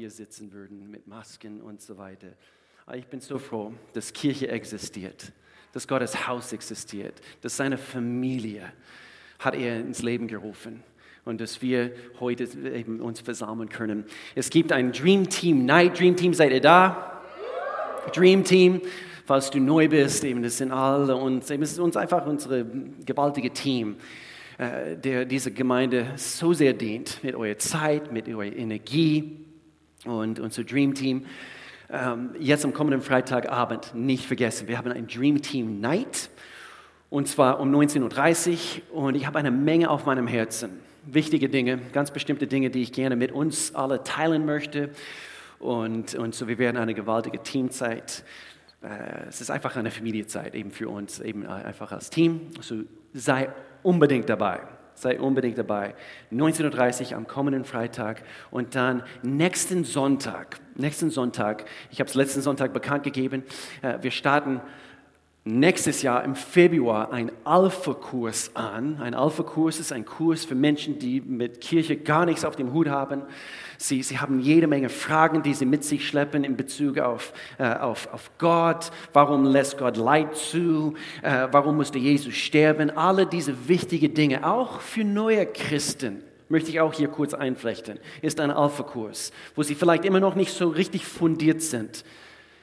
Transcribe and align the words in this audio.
hier 0.00 0.10
sitzen 0.10 0.50
würden 0.54 0.90
mit 0.90 1.06
Masken 1.06 1.60
und 1.60 1.82
so 1.82 1.98
weiter. 1.98 2.28
Aber 2.86 2.96
ich 2.96 3.04
bin 3.04 3.20
so 3.20 3.38
froh, 3.38 3.74
dass 3.92 4.14
Kirche 4.14 4.48
existiert, 4.48 5.30
dass 5.72 5.86
Gottes 5.86 6.26
Haus 6.26 6.54
existiert, 6.54 7.20
dass 7.42 7.58
seine 7.58 7.76
Familie 7.76 8.72
hat 9.38 9.54
er 9.54 9.78
ins 9.78 10.00
Leben 10.00 10.26
gerufen 10.26 10.82
und 11.26 11.38
dass 11.42 11.60
wir 11.60 11.92
heute 12.18 12.44
eben 12.44 13.00
uns 13.00 13.20
versammeln 13.20 13.68
können. 13.68 14.06
Es 14.34 14.48
gibt 14.48 14.72
ein 14.72 14.92
Dream 14.92 15.28
Team 15.28 15.66
Night. 15.66 16.00
Dream 16.00 16.16
Team, 16.16 16.32
seid 16.32 16.52
ihr 16.52 16.62
da? 16.62 17.20
Dream 18.14 18.42
Team, 18.42 18.80
falls 19.26 19.50
du 19.50 19.60
neu 19.60 19.86
bist, 19.86 20.24
eben 20.24 20.42
das 20.42 20.56
sind 20.56 20.72
alle 20.72 21.14
und 21.14 21.42
es 21.42 21.50
ist 21.50 21.78
uns 21.78 21.98
einfach 21.98 22.24
unser 22.24 22.64
gewaltige 23.04 23.50
Team, 23.50 23.96
äh, 24.56 24.96
der 24.96 25.26
diese 25.26 25.52
Gemeinde 25.52 26.14
so 26.16 26.54
sehr 26.54 26.72
dient 26.72 27.22
mit 27.22 27.34
eurer 27.34 27.58
Zeit, 27.58 28.10
mit 28.10 28.30
eurer 28.30 28.46
Energie 28.46 29.39
und 30.04 30.40
unser 30.40 30.64
Dream 30.64 30.94
Team. 30.94 31.26
Ähm, 31.90 32.30
jetzt 32.38 32.64
am 32.64 32.72
kommenden 32.72 33.02
Freitagabend 33.02 33.94
nicht 33.94 34.26
vergessen, 34.26 34.68
wir 34.68 34.78
haben 34.78 34.92
ein 34.92 35.06
Dream 35.06 35.42
Team 35.42 35.80
Night 35.80 36.30
und 37.10 37.26
zwar 37.26 37.58
um 37.60 37.74
19.30 37.74 38.82
Uhr 38.92 39.02
und 39.02 39.14
ich 39.16 39.26
habe 39.26 39.38
eine 39.38 39.50
Menge 39.50 39.90
auf 39.90 40.06
meinem 40.06 40.26
Herzen 40.26 40.70
wichtige 41.04 41.48
Dinge, 41.48 41.78
ganz 41.92 42.10
bestimmte 42.10 42.46
Dinge, 42.46 42.70
die 42.70 42.82
ich 42.82 42.92
gerne 42.92 43.16
mit 43.16 43.32
uns 43.32 43.74
alle 43.74 44.02
teilen 44.02 44.44
möchte. 44.44 44.90
Und, 45.58 46.14
und 46.14 46.34
so, 46.34 46.48
wir 46.48 46.58
werden 46.58 46.76
eine 46.76 46.94
gewaltige 46.94 47.42
Teamzeit. 47.42 48.24
Äh, 48.82 49.28
es 49.28 49.40
ist 49.40 49.50
einfach 49.50 49.76
eine 49.76 49.90
Familiezeit 49.90 50.54
eben 50.54 50.70
für 50.70 50.88
uns, 50.88 51.20
eben 51.20 51.46
einfach 51.46 51.92
als 51.92 52.10
Team. 52.10 52.48
So 52.60 52.76
sei 53.12 53.50
unbedingt 53.82 54.28
dabei. 54.28 54.60
Sei 55.00 55.18
unbedingt 55.18 55.56
dabei. 55.56 55.94
19.30 56.30 57.12
Uhr 57.12 57.16
am 57.16 57.26
kommenden 57.26 57.64
Freitag 57.64 58.22
und 58.50 58.74
dann 58.74 59.02
nächsten 59.22 59.84
Sonntag. 59.84 60.60
Nächsten 60.74 61.08
Sonntag, 61.08 61.64
ich 61.90 62.00
habe 62.00 62.10
es 62.10 62.14
letzten 62.14 62.42
Sonntag 62.42 62.74
bekannt 62.74 63.04
gegeben, 63.04 63.44
äh, 63.80 63.96
wir 64.02 64.10
starten 64.10 64.60
nächstes 65.44 66.02
Jahr 66.02 66.22
im 66.22 66.34
Februar 66.34 67.12
einen 67.12 67.32
Alpha-Kurs 67.44 68.50
an. 68.54 69.00
Ein 69.00 69.14
Alpha-Kurs 69.14 69.80
ist 69.80 69.90
ein 69.90 70.04
Kurs 70.04 70.44
für 70.44 70.54
Menschen, 70.54 70.98
die 70.98 71.20
mit 71.22 71.60
Kirche 71.62 71.96
gar 71.96 72.26
nichts 72.26 72.44
auf 72.44 72.56
dem 72.56 72.72
Hut 72.72 72.88
haben. 72.88 73.22
Sie, 73.78 74.02
sie 74.02 74.18
haben 74.18 74.40
jede 74.40 74.66
Menge 74.66 74.90
Fragen, 74.90 75.42
die 75.42 75.54
sie 75.54 75.64
mit 75.64 75.82
sich 75.82 76.06
schleppen 76.06 76.44
in 76.44 76.56
Bezug 76.56 76.98
auf, 76.98 77.32
äh, 77.58 77.72
auf, 77.72 78.12
auf 78.12 78.30
Gott. 78.36 78.90
Warum 79.14 79.44
lässt 79.44 79.78
Gott 79.78 79.96
Leid 79.96 80.36
zu? 80.36 80.94
Äh, 81.22 81.48
warum 81.50 81.76
musste 81.76 81.98
Jesus 81.98 82.34
sterben? 82.34 82.90
Alle 82.90 83.26
diese 83.26 83.68
wichtigen 83.68 84.12
Dinge, 84.12 84.46
auch 84.46 84.80
für 84.80 85.04
neue 85.04 85.46
Christen 85.46 86.22
möchte 86.50 86.68
ich 86.70 86.80
auch 86.80 86.92
hier 86.92 87.08
kurz 87.08 87.32
einflechten, 87.32 87.98
ist 88.20 88.40
ein 88.40 88.50
Alpha-Kurs, 88.50 89.32
wo 89.54 89.62
sie 89.62 89.74
vielleicht 89.74 90.04
immer 90.04 90.20
noch 90.20 90.34
nicht 90.34 90.52
so 90.52 90.68
richtig 90.68 91.06
fundiert 91.06 91.62
sind 91.62 92.04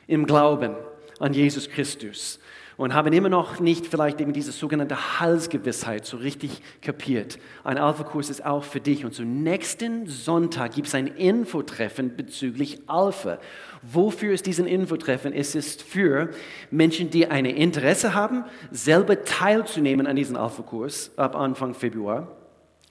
im 0.05 0.27
Glauben 0.27 0.75
an 1.19 1.33
Jesus 1.33 1.69
Christus 1.69 2.39
und 2.77 2.93
haben 2.93 3.11
immer 3.11 3.29
noch 3.29 3.59
nicht 3.59 3.87
vielleicht 3.87 4.21
eben 4.21 4.33
diese 4.33 4.51
sogenannte 4.51 5.19
Halsgewissheit 5.19 6.05
so 6.05 6.17
richtig 6.17 6.61
kapiert. 6.81 7.39
Ein 7.63 7.79
Alpha-Kurs 7.79 8.29
ist 8.29 8.45
auch 8.45 8.63
für 8.63 8.79
dich. 8.79 9.03
Und 9.03 9.15
zum 9.15 9.41
nächsten 9.41 10.05
Sonntag 10.05 10.75
gibt 10.75 10.87
es 10.87 10.95
ein 10.95 11.07
Infotreffen 11.07 12.15
bezüglich 12.15 12.81
Alpha. 12.85 13.39
Wofür 13.81 14.31
ist 14.31 14.45
diesen 14.45 14.67
Infotreffen? 14.67 15.33
Es 15.33 15.55
ist 15.55 15.81
für 15.81 16.29
Menschen, 16.69 17.09
die 17.09 17.27
ein 17.27 17.45
Interesse 17.45 18.13
haben, 18.13 18.45
selber 18.69 19.23
teilzunehmen 19.23 20.05
an 20.05 20.15
diesem 20.15 20.35
Alpha-Kurs 20.35 21.17
ab 21.17 21.35
Anfang 21.35 21.73
Februar 21.73 22.27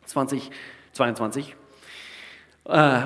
2022. 0.07 1.55
Äh, 2.65 3.03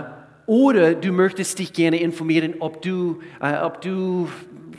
oder 0.47 0.95
du 0.95 1.13
möchtest 1.13 1.59
dich 1.59 1.73
gerne 1.73 2.01
informieren, 2.01 2.55
ob 2.59 2.83
du, 2.83 3.21
äh, 3.41 3.59
ob 3.59 3.83
du 3.83 4.29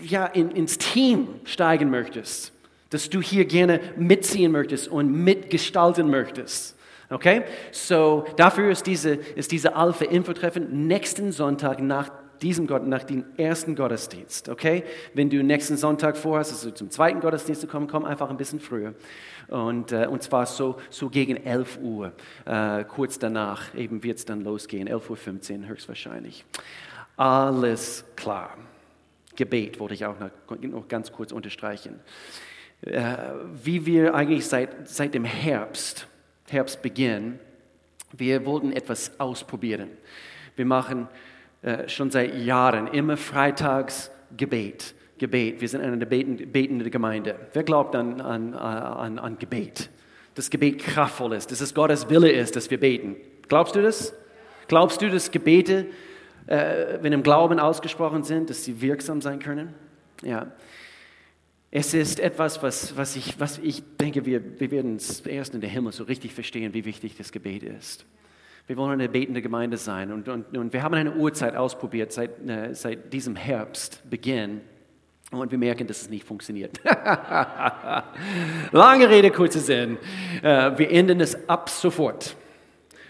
ja, 0.01 0.25
in, 0.25 0.51
ins 0.51 0.77
Team 0.77 1.27
steigen 1.45 1.89
möchtest, 1.89 2.51
dass 2.89 3.09
du 3.09 3.21
hier 3.21 3.45
gerne 3.45 3.79
mitziehen 3.97 4.51
möchtest 4.51 4.87
und 4.87 5.11
mitgestalten 5.11 6.09
möchtest. 6.09 6.75
Okay? 7.09 7.43
So, 7.71 8.25
dafür 8.37 8.71
ist 8.71 8.87
diese, 8.87 9.11
ist 9.13 9.51
diese 9.51 9.75
Alpha-Info-Treffen 9.75 10.87
nächsten 10.87 11.31
Sonntag 11.31 11.81
nach 11.81 12.09
diesem 12.41 12.65
Gott, 12.65 12.87
nach 12.87 13.03
dem 13.03 13.25
ersten 13.37 13.75
Gottesdienst. 13.75 14.49
Okay? 14.49 14.83
Wenn 15.13 15.29
du 15.29 15.43
nächsten 15.43 15.77
Sonntag 15.77 16.17
vorhast, 16.17 16.51
also 16.51 16.71
zum 16.71 16.89
zweiten 16.89 17.19
Gottesdienst 17.19 17.61
zu 17.61 17.67
kommen, 17.67 17.87
komm 17.87 18.05
einfach 18.05 18.29
ein 18.29 18.37
bisschen 18.37 18.59
früher. 18.59 18.93
Und, 19.47 19.91
äh, 19.91 20.07
und 20.07 20.23
zwar 20.23 20.45
so, 20.45 20.77
so 20.89 21.09
gegen 21.09 21.37
11 21.37 21.79
Uhr, 21.81 22.13
äh, 22.45 22.83
kurz 22.85 23.19
danach, 23.19 23.75
eben 23.75 24.03
wird 24.03 24.17
es 24.17 24.25
dann 24.25 24.41
losgehen, 24.41 24.87
11.15 24.87 25.61
Uhr 25.61 25.67
höchstwahrscheinlich. 25.67 26.45
Alles 27.17 28.05
klar. 28.15 28.57
Gebet 29.35 29.79
wollte 29.79 29.93
ich 29.93 30.05
auch 30.05 30.15
noch 30.19 30.87
ganz 30.87 31.11
kurz 31.11 31.31
unterstreichen. 31.31 31.99
Äh, 32.81 33.15
wie 33.63 33.85
wir 33.85 34.15
eigentlich 34.15 34.47
seit, 34.47 34.87
seit 34.87 35.13
dem 35.13 35.25
Herbst, 35.25 36.07
Herbstbeginn, 36.49 37.39
wir 38.11 38.45
wollten 38.45 38.71
etwas 38.73 39.19
ausprobieren. 39.19 39.89
Wir 40.55 40.65
machen 40.65 41.07
äh, 41.61 41.87
schon 41.87 42.11
seit 42.11 42.35
Jahren 42.35 42.87
immer 42.87 43.17
freitags 43.17 44.11
Gebet. 44.35 44.95
Gebet. 45.17 45.61
Wir 45.61 45.69
sind 45.69 45.81
eine 45.81 46.05
betende 46.05 46.89
Gemeinde. 46.89 47.35
Wer 47.53 47.63
glaubt 47.63 47.95
an, 47.95 48.19
an, 48.19 48.55
an, 48.55 49.19
an 49.19 49.37
Gebet? 49.37 49.89
Dass 50.33 50.49
Gebet 50.49 50.79
kraftvoll 50.79 51.33
ist, 51.33 51.51
dass 51.51 51.61
es 51.61 51.75
Gottes 51.75 52.09
Wille 52.09 52.31
ist, 52.31 52.55
dass 52.55 52.71
wir 52.71 52.79
beten. 52.79 53.15
Glaubst 53.47 53.75
du 53.75 53.83
das? 53.83 54.13
Glaubst 54.67 55.01
du, 55.01 55.09
dass 55.09 55.29
Gebete 55.29 55.85
äh, 56.47 56.99
wenn 57.01 57.13
im 57.13 57.23
Glauben 57.23 57.59
ausgesprochen 57.59 58.23
sind, 58.23 58.49
dass 58.49 58.63
sie 58.63 58.81
wirksam 58.81 59.21
sein 59.21 59.39
können. 59.39 59.73
Ja. 60.21 60.47
Es 61.73 61.93
ist 61.93 62.19
etwas, 62.19 62.61
was, 62.61 62.97
was, 62.97 63.15
ich, 63.15 63.39
was 63.39 63.57
ich 63.57 63.81
denke, 63.97 64.25
wir, 64.25 64.59
wir 64.59 64.71
werden 64.71 64.97
es 64.97 65.21
erst 65.21 65.53
in 65.53 65.61
der 65.61 65.69
Himmel 65.69 65.93
so 65.93 66.03
richtig 66.03 66.33
verstehen, 66.33 66.73
wie 66.73 66.83
wichtig 66.83 67.15
das 67.17 67.31
Gebet 67.31 67.63
ist. 67.63 68.05
Wir 68.67 68.77
wollen 68.77 68.91
eine 68.91 69.09
betende 69.09 69.41
Gemeinde 69.41 69.77
sein 69.77 70.11
und, 70.11 70.27
und, 70.27 70.57
und 70.57 70.73
wir 70.73 70.83
haben 70.83 70.93
eine 70.93 71.13
Uhrzeit 71.15 71.55
ausprobiert 71.55 72.11
seit, 72.11 72.47
äh, 72.47 72.73
seit 72.73 73.11
diesem 73.11 73.35
Herbst, 73.35 74.01
Beginn. 74.09 74.61
Und 75.31 75.49
wir 75.49 75.57
merken, 75.57 75.87
dass 75.87 76.01
es 76.01 76.09
nicht 76.09 76.25
funktioniert. 76.25 76.79
Lange 78.71 79.09
Rede, 79.09 79.31
kurzer 79.31 79.59
Sinn. 79.59 79.97
Äh, 80.43 80.77
wir 80.77 80.91
enden 80.91 81.21
es 81.21 81.47
ab 81.47 81.69
sofort, 81.69 82.35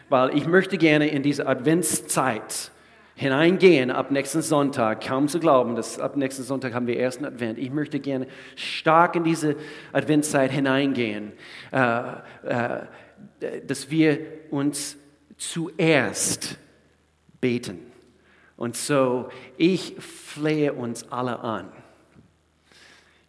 weil 0.07 0.37
ich 0.37 0.45
möchte 0.45 0.77
gerne 0.77 1.07
in 1.07 1.23
diese 1.23 1.47
Adventszeit 1.47 2.70
hineingehen 3.21 3.91
ab 3.91 4.09
nächsten 4.09 4.41
Sonntag. 4.41 5.05
Kaum 5.05 5.27
zu 5.27 5.39
glauben, 5.39 5.75
dass 5.75 5.99
ab 5.99 6.17
nächsten 6.17 6.41
Sonntag 6.41 6.73
haben 6.73 6.87
wir 6.87 6.99
ersten 6.99 7.23
Advent. 7.23 7.59
Ich 7.59 7.69
möchte 7.69 7.99
gerne 7.99 8.25
stark 8.55 9.15
in 9.15 9.23
diese 9.23 9.55
Adventszeit 9.93 10.51
hineingehen, 10.51 11.31
äh, 11.71 12.13
äh, 12.43 12.81
dass 13.67 13.91
wir 13.91 14.19
uns 14.49 14.97
zuerst 15.37 16.57
beten. 17.39 17.79
Und 18.57 18.75
so, 18.75 19.29
ich 19.55 19.95
flehe 19.99 20.73
uns 20.73 21.11
alle 21.11 21.39
an. 21.41 21.71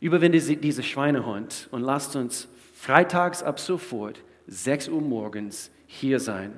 Überwinde 0.00 0.40
diese 0.40 0.82
Schweinehund 0.82 1.68
und 1.70 1.82
lasst 1.82 2.16
uns 2.16 2.48
freitags 2.74 3.42
ab 3.42 3.60
sofort 3.60 4.22
6 4.46 4.88
Uhr 4.88 5.02
morgens 5.02 5.70
hier 5.86 6.18
sein. 6.18 6.54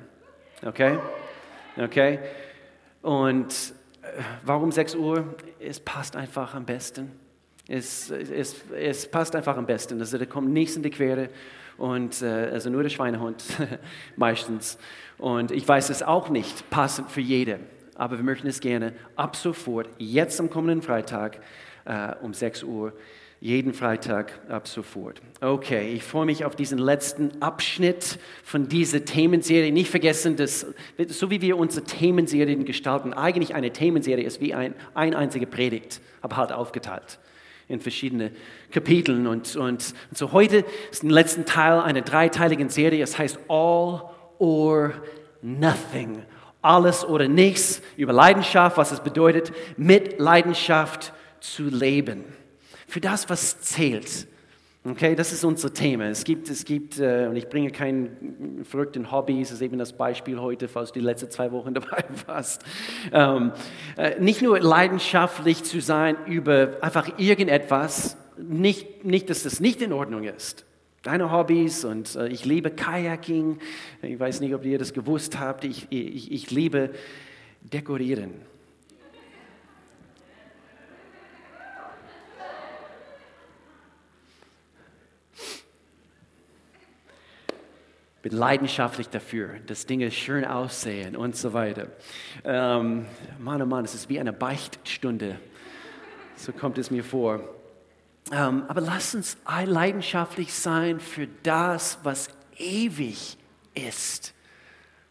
Okay? 0.64 0.98
Okay? 1.76 2.20
Und 3.04 3.74
äh, 4.00 4.22
warum 4.46 4.72
6 4.72 4.94
Uhr? 4.94 5.34
Es 5.60 5.78
passt 5.78 6.16
einfach 6.16 6.54
am 6.54 6.64
besten. 6.64 7.12
Es, 7.68 8.10
es, 8.10 8.56
es 8.74 9.10
passt 9.10 9.36
einfach 9.36 9.58
am 9.58 9.66
besten. 9.66 10.00
Also 10.00 10.16
da 10.16 10.24
kommt 10.24 10.48
nichts 10.48 10.74
in 10.74 10.82
die 10.82 10.88
Quere 10.88 11.28
und 11.76 12.22
äh, 12.22 12.48
also 12.50 12.70
nur 12.70 12.82
der 12.82 12.88
Schweinehund 12.88 13.44
meistens. 14.16 14.78
Und 15.18 15.50
ich 15.50 15.68
weiß 15.68 15.90
es 15.90 16.02
auch 16.02 16.30
nicht 16.30 16.70
passend 16.70 17.10
für 17.10 17.20
jede, 17.20 17.60
aber 17.94 18.16
wir 18.16 18.24
möchten 18.24 18.46
es 18.46 18.60
gerne 18.60 18.94
ab 19.16 19.36
sofort, 19.36 19.90
jetzt 19.98 20.40
am 20.40 20.48
kommenden 20.48 20.80
Freitag 20.80 21.40
äh, 21.84 22.14
um 22.22 22.32
6 22.32 22.62
Uhr 22.62 22.94
jeden 23.44 23.74
Freitag 23.74 24.40
ab 24.48 24.66
sofort. 24.66 25.20
Okay, 25.42 25.92
ich 25.92 26.02
freue 26.02 26.24
mich 26.24 26.46
auf 26.46 26.56
diesen 26.56 26.78
letzten 26.78 27.42
Abschnitt 27.42 28.18
von 28.42 28.68
dieser 28.68 29.04
Themenserie. 29.04 29.70
Nicht 29.70 29.90
vergessen, 29.90 30.36
dass 30.36 30.66
so 31.08 31.28
wie 31.28 31.42
wir 31.42 31.58
unsere 31.58 31.84
Themenserien 31.84 32.64
gestalten, 32.64 33.12
eigentlich 33.12 33.54
eine 33.54 33.70
Themenserie 33.70 34.24
ist 34.24 34.40
wie 34.40 34.54
ein, 34.54 34.74
ein 34.94 35.14
einzige 35.14 35.46
Predigt, 35.46 36.00
aber 36.22 36.38
halt 36.38 36.52
aufgeteilt 36.52 37.18
in 37.68 37.80
verschiedene 37.80 38.30
Kapiteln. 38.70 39.26
Und, 39.26 39.56
und, 39.56 39.94
und 40.10 40.16
so 40.16 40.32
heute 40.32 40.64
ist 40.90 41.02
der 41.02 41.10
letzte 41.10 41.44
Teil 41.44 41.80
einer 41.80 42.00
dreiteiligen 42.00 42.70
Serie. 42.70 43.04
Es 43.04 43.18
heißt 43.18 43.38
All 43.48 44.04
or 44.38 44.94
Nothing. 45.42 46.22
Alles 46.62 47.04
oder 47.04 47.28
nichts 47.28 47.82
über 47.98 48.14
Leidenschaft, 48.14 48.78
was 48.78 48.90
es 48.90 49.00
bedeutet, 49.00 49.52
mit 49.76 50.18
Leidenschaft 50.18 51.12
zu 51.40 51.64
leben 51.64 52.24
für 52.86 53.00
das, 53.00 53.28
was 53.28 53.60
zählt. 53.60 54.26
Okay, 54.86 55.14
das 55.14 55.32
ist 55.32 55.44
unser 55.44 55.72
Thema. 55.72 56.08
Es 56.08 56.24
gibt, 56.24 56.50
es 56.50 56.66
gibt, 56.66 57.00
äh, 57.00 57.26
und 57.26 57.36
ich 57.36 57.48
bringe 57.48 57.70
keinen 57.70 58.64
verrückten 58.64 59.10
Hobby, 59.10 59.40
es 59.40 59.50
ist 59.50 59.62
eben 59.62 59.78
das 59.78 59.94
Beispiel 59.94 60.38
heute, 60.38 60.68
falls 60.68 60.92
du 60.92 61.00
die 61.00 61.06
letzten 61.06 61.30
zwei 61.30 61.52
Wochen 61.52 61.72
dabei 61.74 62.04
warst. 62.26 62.62
Ähm, 63.10 63.52
äh, 63.96 64.20
nicht 64.20 64.42
nur 64.42 64.60
leidenschaftlich 64.60 65.64
zu 65.64 65.80
sein 65.80 66.16
über 66.26 66.76
einfach 66.82 67.18
irgendetwas, 67.18 68.18
nicht, 68.36 69.06
nicht, 69.06 69.30
dass 69.30 69.44
das 69.44 69.58
nicht 69.58 69.80
in 69.80 69.90
Ordnung 69.92 70.24
ist. 70.24 70.66
Deine 71.02 71.32
Hobbys 71.32 71.86
und 71.86 72.14
äh, 72.16 72.28
ich 72.28 72.44
liebe 72.44 72.70
Kayaking. 72.70 73.60
Ich 74.02 74.20
weiß 74.20 74.40
nicht, 74.40 74.54
ob 74.54 74.66
ihr 74.66 74.78
das 74.78 74.92
gewusst 74.92 75.38
habt. 75.38 75.64
Ich, 75.64 75.86
ich, 75.88 76.30
ich 76.30 76.50
liebe 76.50 76.90
Dekorieren. 77.62 78.32
Bin 88.24 88.38
leidenschaftlich 88.38 89.10
dafür, 89.10 89.50
dass 89.66 89.84
Dinge 89.84 90.10
schön 90.10 90.46
aussehen 90.46 91.14
und 91.14 91.36
so 91.36 91.52
weiter. 91.52 91.88
Ähm, 92.42 93.04
Mann, 93.38 93.60
oh 93.60 93.66
Mann, 93.66 93.84
es 93.84 93.94
ist 93.94 94.08
wie 94.08 94.18
eine 94.18 94.32
Beichtstunde. 94.32 95.38
So 96.34 96.52
kommt 96.52 96.78
es 96.78 96.90
mir 96.90 97.04
vor. 97.04 97.40
Ähm, 98.32 98.64
aber 98.66 98.80
lass 98.80 99.14
uns 99.14 99.36
leidenschaftlich 99.66 100.54
sein 100.54 101.00
für 101.00 101.28
das, 101.42 101.98
was 102.02 102.28
ewig 102.56 103.36
ist. 103.74 104.32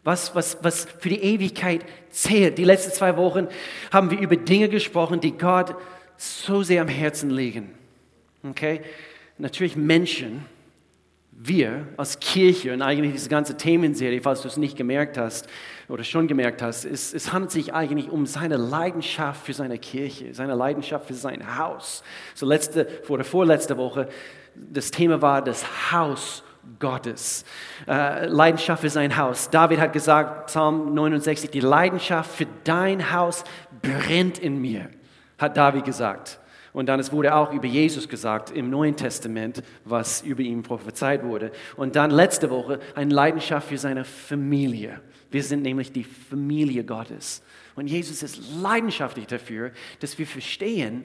Was, 0.04 0.34
was, 0.34 0.58
was 0.64 0.88
für 0.98 1.10
die 1.10 1.22
Ewigkeit 1.22 1.86
zählt. 2.10 2.58
Die 2.58 2.66
letzten 2.66 2.94
zwei 2.94 3.16
Wochen 3.16 3.48
haben 3.92 4.10
wir 4.10 4.20
über 4.20 4.38
Dinge 4.38 4.70
gesprochen, 4.70 5.22
die 5.22 5.38
Gott 5.38 5.76
so 6.18 6.64
sehr 6.64 6.82
am 6.82 6.88
Herzen 6.88 7.30
liegen. 7.30 7.76
Okay? 8.42 8.82
Natürlich 9.38 9.76
Menschen, 9.76 10.46
wir 11.36 11.88
als 11.98 12.20
Kirche 12.20 12.74
und 12.74 12.82
eigentlich 12.82 13.14
diese 13.14 13.30
ganze 13.30 13.58
Themenserie, 13.58 14.22
falls 14.22 14.42
du 14.42 14.48
es 14.48 14.58
nicht 14.58 14.78
gemerkt 14.78 15.18
hast 15.18 15.48
oder 15.90 16.04
schon 16.04 16.28
gemerkt 16.28 16.62
hast, 16.62 16.86
es, 16.86 17.14
es 17.14 17.34
handelt 17.34 17.52
sich 17.52 17.74
eigentlich 17.74 18.10
um 18.10 18.26
seine 18.26 18.58
Leidenschaft 18.58 19.46
für 19.46 19.54
seine 19.54 19.78
Kirche, 19.78 20.34
seine 20.34 20.56
Leidenschaft 20.56 21.08
für 21.08 21.14
sein 21.14 21.58
Haus. 21.58 22.04
So 22.34 22.46
letzte 22.46 22.88
oder 23.10 23.24
vorletzte 23.24 23.78
Woche, 23.78 24.08
das 24.56 24.92
Thema 24.92 25.22
war 25.22 25.42
das 25.42 25.92
Haus 25.92 26.44
Gottes. 26.80 27.44
Äh, 27.88 28.28
Leidenschaft 28.28 28.82
für 28.82 28.90
sein 28.90 29.18
Haus. 29.18 29.50
David 29.50 29.80
hat 29.80 29.94
gesagt, 29.94 30.48
Psalm 30.48 30.94
69, 30.94 31.50
die 31.50 31.60
Leidenschaft 31.60 32.32
für 32.32 32.48
dein 32.64 33.12
Haus 33.12 33.44
brennt 33.82 34.40
in 34.40 34.62
mir, 34.62 34.90
hat 35.38 35.58
David 35.58 35.84
gesagt. 35.84 36.40
Und 36.74 36.88
dann 36.88 37.00
es 37.00 37.12
wurde 37.12 37.36
auch 37.36 37.54
über 37.54 37.68
Jesus 37.68 38.10
gesagt 38.10 38.50
im 38.50 38.70
Neuen 38.72 38.96
Testament, 38.96 39.62
was 39.86 40.24
über 40.24 40.42
ihn 40.42 40.64
prophezeit 40.64 41.24
wurde. 41.24 41.52
Und 41.78 41.96
dann 41.96 42.10
letzte 42.10 42.50
Woche 42.50 42.80
eine 42.96 43.14
Leidenschaft 43.14 43.70
für 43.70 43.78
seine 43.78 44.04
Familie. 44.04 45.00
Wir 45.30 45.44
sind 45.44 45.62
nämlich 45.62 45.92
die 45.92 46.04
Familie 46.04 46.84
Gottes. 46.84 47.44
Und 47.76 47.88
Jesus 47.88 48.24
ist 48.24 48.40
leidenschaftlich 48.62 49.28
dafür, 49.28 49.72
dass 50.00 50.18
wir 50.18 50.28
verstehen, 50.28 51.04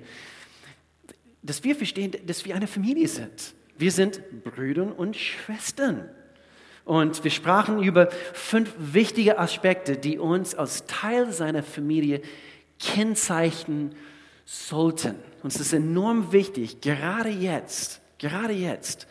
dass 1.42 1.62
wir 1.64 1.76
verstehen, 1.76 2.12
dass 2.26 2.44
wir 2.44 2.56
eine 2.56 2.66
Familie 2.66 3.08
sind. 3.08 3.54
Wir 3.76 3.92
sind 3.92 4.20
Brüder 4.44 4.98
und 4.98 5.16
Schwestern. 5.16 6.08
Und 6.84 7.22
wir 7.22 7.30
sprachen 7.30 7.82
über 7.82 8.10
fünf 8.32 8.74
wichtige 8.78 9.38
Aspekte, 9.38 9.98
die 9.98 10.18
uns 10.18 10.54
als 10.54 10.86
Teil 10.86 11.30
seiner 11.32 11.62
Familie 11.62 12.22
kennzeichnen 12.78 13.94
sollten. 14.48 15.16
Uns 15.42 15.60
ist 15.60 15.74
enorm 15.74 16.32
wichtig, 16.32 16.80
gerade 16.80 17.28
jetzt, 17.28 18.00
gerade 18.16 18.54
jetzt, 18.54 19.06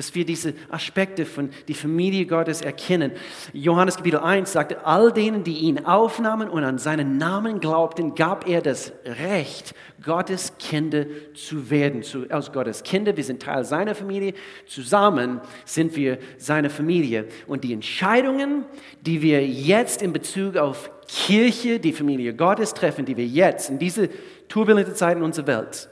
dass 0.00 0.14
wir 0.14 0.24
diese 0.24 0.54
Aspekte 0.70 1.26
von 1.26 1.50
der 1.68 1.74
Familie 1.74 2.24
Gottes 2.24 2.62
erkennen. 2.62 3.12
Johannes 3.52 3.96
Kapitel 3.96 4.20
1 4.20 4.50
sagte, 4.50 4.86
all 4.86 5.12
denen, 5.12 5.44
die 5.44 5.58
ihn 5.58 5.84
aufnahmen 5.84 6.48
und 6.48 6.64
an 6.64 6.78
seinen 6.78 7.18
Namen 7.18 7.60
glaubten, 7.60 8.14
gab 8.14 8.48
er 8.48 8.62
das 8.62 8.94
Recht, 9.04 9.74
Gottes 10.02 10.54
Kinder 10.58 11.04
zu 11.34 11.68
werden. 11.68 12.02
Zu, 12.02 12.24
aus 12.30 12.50
Gottes 12.50 12.82
Kinder, 12.82 13.14
wir 13.14 13.24
sind 13.24 13.42
Teil 13.42 13.62
seiner 13.62 13.94
Familie, 13.94 14.32
zusammen 14.66 15.42
sind 15.66 15.94
wir 15.96 16.16
seine 16.38 16.70
Familie. 16.70 17.26
Und 17.46 17.62
die 17.62 17.74
Entscheidungen, 17.74 18.64
die 19.02 19.20
wir 19.20 19.46
jetzt 19.46 20.00
in 20.00 20.14
Bezug 20.14 20.56
auf 20.56 20.90
Kirche, 21.08 21.78
die 21.78 21.92
Familie 21.92 22.32
Gottes 22.32 22.72
treffen, 22.72 23.04
die 23.04 23.18
wir 23.18 23.26
jetzt 23.26 23.68
in 23.68 23.78
diese 23.78 24.08
turbulente 24.48 24.94
Zeiten 24.94 25.20
unserer 25.20 25.46
Welt. 25.46 25.89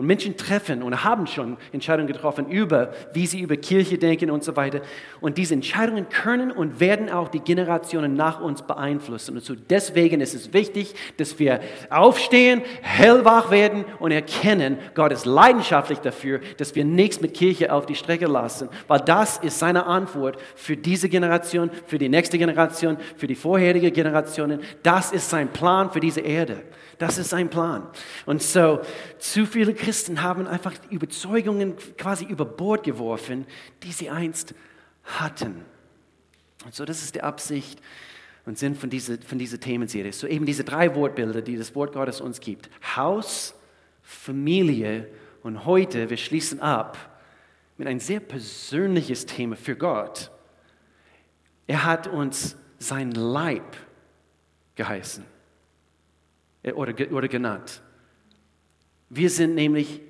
Und 0.00 0.06
Menschen 0.06 0.34
treffen 0.38 0.82
und 0.82 1.04
haben 1.04 1.26
schon 1.26 1.58
Entscheidungen 1.72 2.06
getroffen 2.06 2.48
über, 2.48 2.94
wie 3.12 3.26
sie 3.26 3.40
über 3.40 3.58
Kirche 3.58 3.98
denken 3.98 4.30
und 4.30 4.42
so 4.42 4.56
weiter. 4.56 4.80
Und 5.20 5.36
diese 5.36 5.52
Entscheidungen 5.52 6.08
können 6.08 6.50
und 6.50 6.80
werden 6.80 7.10
auch 7.10 7.28
die 7.28 7.40
Generationen 7.40 8.14
nach 8.14 8.40
uns 8.40 8.62
beeinflussen. 8.62 9.34
Und 9.36 9.44
so 9.44 9.54
deswegen 9.54 10.22
ist 10.22 10.32
es 10.32 10.54
wichtig, 10.54 10.94
dass 11.18 11.38
wir 11.38 11.60
aufstehen, 11.90 12.62
hellwach 12.80 13.50
werden 13.50 13.84
und 13.98 14.10
erkennen, 14.10 14.78
Gott 14.94 15.12
ist 15.12 15.26
leidenschaftlich 15.26 15.98
dafür, 15.98 16.40
dass 16.56 16.74
wir 16.74 16.86
nichts 16.86 17.20
mit 17.20 17.34
Kirche 17.34 17.70
auf 17.70 17.84
die 17.84 17.94
Strecke 17.94 18.24
lassen. 18.24 18.70
Weil 18.88 19.00
das 19.00 19.36
ist 19.36 19.58
seine 19.58 19.84
Antwort 19.84 20.38
für 20.54 20.78
diese 20.78 21.10
Generation, 21.10 21.70
für 21.84 21.98
die 21.98 22.08
nächste 22.08 22.38
Generation, 22.38 22.96
für 23.18 23.26
die 23.26 23.34
vorherige 23.34 23.90
Generationen. 23.90 24.60
Das 24.82 25.12
ist 25.12 25.28
sein 25.28 25.48
Plan 25.48 25.90
für 25.90 26.00
diese 26.00 26.22
Erde. 26.22 26.62
Das 27.00 27.16
ist 27.16 27.30
sein 27.30 27.48
Plan. 27.48 27.88
Und 28.26 28.42
so, 28.42 28.82
zu 29.18 29.46
viele 29.46 29.72
Christen 29.72 30.20
haben 30.20 30.46
einfach 30.46 30.74
Überzeugungen 30.90 31.74
quasi 31.96 32.26
über 32.26 32.44
Bord 32.44 32.84
geworfen, 32.84 33.46
die 33.82 33.90
sie 33.90 34.10
einst 34.10 34.54
hatten. 35.04 35.64
Und 36.66 36.74
so, 36.74 36.84
das 36.84 37.02
ist 37.02 37.14
die 37.14 37.22
Absicht 37.22 37.80
und 38.44 38.58
Sinn 38.58 38.74
von 38.74 38.90
dieser, 38.90 39.16
von 39.22 39.38
dieser 39.38 39.58
Themenserie. 39.58 40.12
So 40.12 40.26
eben 40.26 40.44
diese 40.44 40.62
drei 40.62 40.94
Wortbilder, 40.94 41.40
die 41.40 41.56
das 41.56 41.74
Wort 41.74 41.94
Gottes 41.94 42.20
uns 42.20 42.38
gibt. 42.38 42.68
Haus, 42.94 43.54
Familie 44.02 45.08
und 45.42 45.64
heute, 45.64 46.10
wir 46.10 46.18
schließen 46.18 46.60
ab 46.60 46.98
mit 47.78 47.88
ein 47.88 47.98
sehr 47.98 48.20
persönliches 48.20 49.24
Thema 49.24 49.56
für 49.56 49.74
Gott. 49.74 50.30
Er 51.66 51.84
hat 51.84 52.08
uns 52.08 52.58
sein 52.78 53.12
Leib 53.12 53.74
geheißen. 54.74 55.24
Äh, 56.62 56.72
oder, 56.72 56.94
oder 57.12 57.28
genannt. 57.28 57.82
Wir 59.08 59.30
sind 59.30 59.54
nämlich 59.54 60.00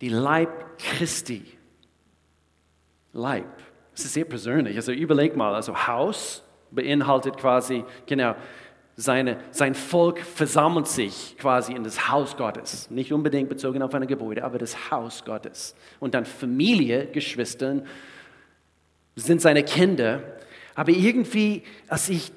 die 0.00 0.08
Leib 0.08 0.78
Christi. 0.78 1.42
Leib. 3.12 3.46
Das 3.92 4.04
ist 4.04 4.14
sehr 4.14 4.24
persönlich. 4.24 4.76
Also 4.76 4.92
überleg 4.92 5.36
mal, 5.36 5.54
also 5.54 5.86
Haus 5.86 6.42
beinhaltet 6.72 7.36
quasi, 7.36 7.84
genau, 8.06 8.34
seine, 8.96 9.38
sein 9.50 9.74
Volk 9.74 10.20
versammelt 10.20 10.86
sich 10.86 11.36
quasi 11.38 11.72
in 11.72 11.84
das 11.84 12.08
Haus 12.08 12.36
Gottes. 12.36 12.90
Nicht 12.90 13.12
unbedingt 13.12 13.48
bezogen 13.48 13.82
auf 13.82 13.94
ein 13.94 14.06
Gebäude, 14.06 14.44
aber 14.44 14.58
das 14.58 14.90
Haus 14.90 15.24
Gottes. 15.24 15.74
Und 16.00 16.14
dann 16.14 16.24
Familie, 16.24 17.06
Geschwistern, 17.06 17.86
sind 19.16 19.40
seine 19.40 19.62
Kinder. 19.64 20.22
Aber 20.74 20.90
irgendwie, 20.90 21.62
als 21.88 22.08
ich 22.08 22.32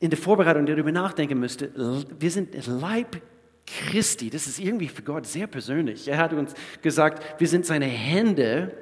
in 0.00 0.10
der 0.10 0.18
Vorbereitung 0.18 0.66
darüber 0.66 0.90
nachdenken 0.90 1.38
müsste, 1.38 1.70
wir 2.18 2.30
sind 2.30 2.66
Leib 2.66 3.20
Christi. 3.66 4.30
Das 4.30 4.46
ist 4.46 4.58
irgendwie 4.58 4.88
für 4.88 5.02
Gott 5.02 5.26
sehr 5.26 5.46
persönlich. 5.46 6.08
Er 6.08 6.18
hat 6.18 6.32
uns 6.32 6.54
gesagt, 6.82 7.40
wir 7.40 7.46
sind 7.46 7.66
seine 7.66 7.84
Hände 7.84 8.74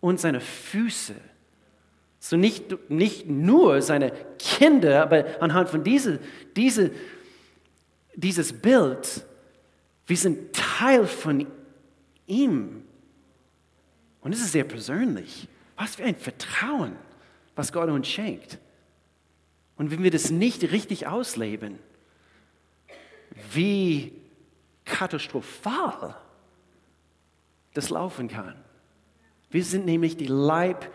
und 0.00 0.20
seine 0.20 0.40
Füße. 0.40 1.14
So 2.20 2.36
nicht, 2.36 2.90
nicht 2.90 3.28
nur 3.28 3.80
seine 3.80 4.12
Kinder, 4.38 5.02
aber 5.02 5.24
anhand 5.40 5.70
von 5.70 5.82
diese, 5.82 6.20
diese, 6.56 6.90
dieses 8.14 8.52
Bild, 8.52 9.24
wir 10.06 10.16
sind 10.16 10.52
Teil 10.52 11.06
von 11.06 11.46
ihm. 12.26 12.82
Und 14.20 14.32
es 14.32 14.40
ist 14.40 14.52
sehr 14.52 14.64
persönlich. 14.64 15.48
Was 15.76 15.94
für 15.94 16.04
ein 16.04 16.16
Vertrauen, 16.16 16.96
was 17.54 17.72
Gott 17.72 17.88
uns 17.88 18.08
schenkt. 18.08 18.58
Und 19.78 19.90
wenn 19.90 20.02
wir 20.02 20.10
das 20.10 20.30
nicht 20.30 20.62
richtig 20.72 21.06
ausleben, 21.06 21.78
wie 23.52 24.12
katastrophal 24.84 26.16
das 27.74 27.90
laufen 27.90 28.28
kann. 28.28 28.56
Wir 29.50 29.64
sind 29.64 29.86
nämlich 29.86 30.16
die 30.16 30.26
Leib 30.26 30.90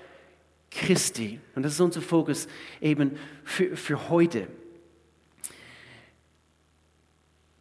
Christi. 0.69 1.39
Und 1.55 1.63
das 1.63 1.73
ist 1.73 1.79
unser 1.79 2.01
Fokus 2.01 2.47
eben 2.81 3.17
für, 3.43 3.77
für 3.77 4.09
heute. 4.09 4.47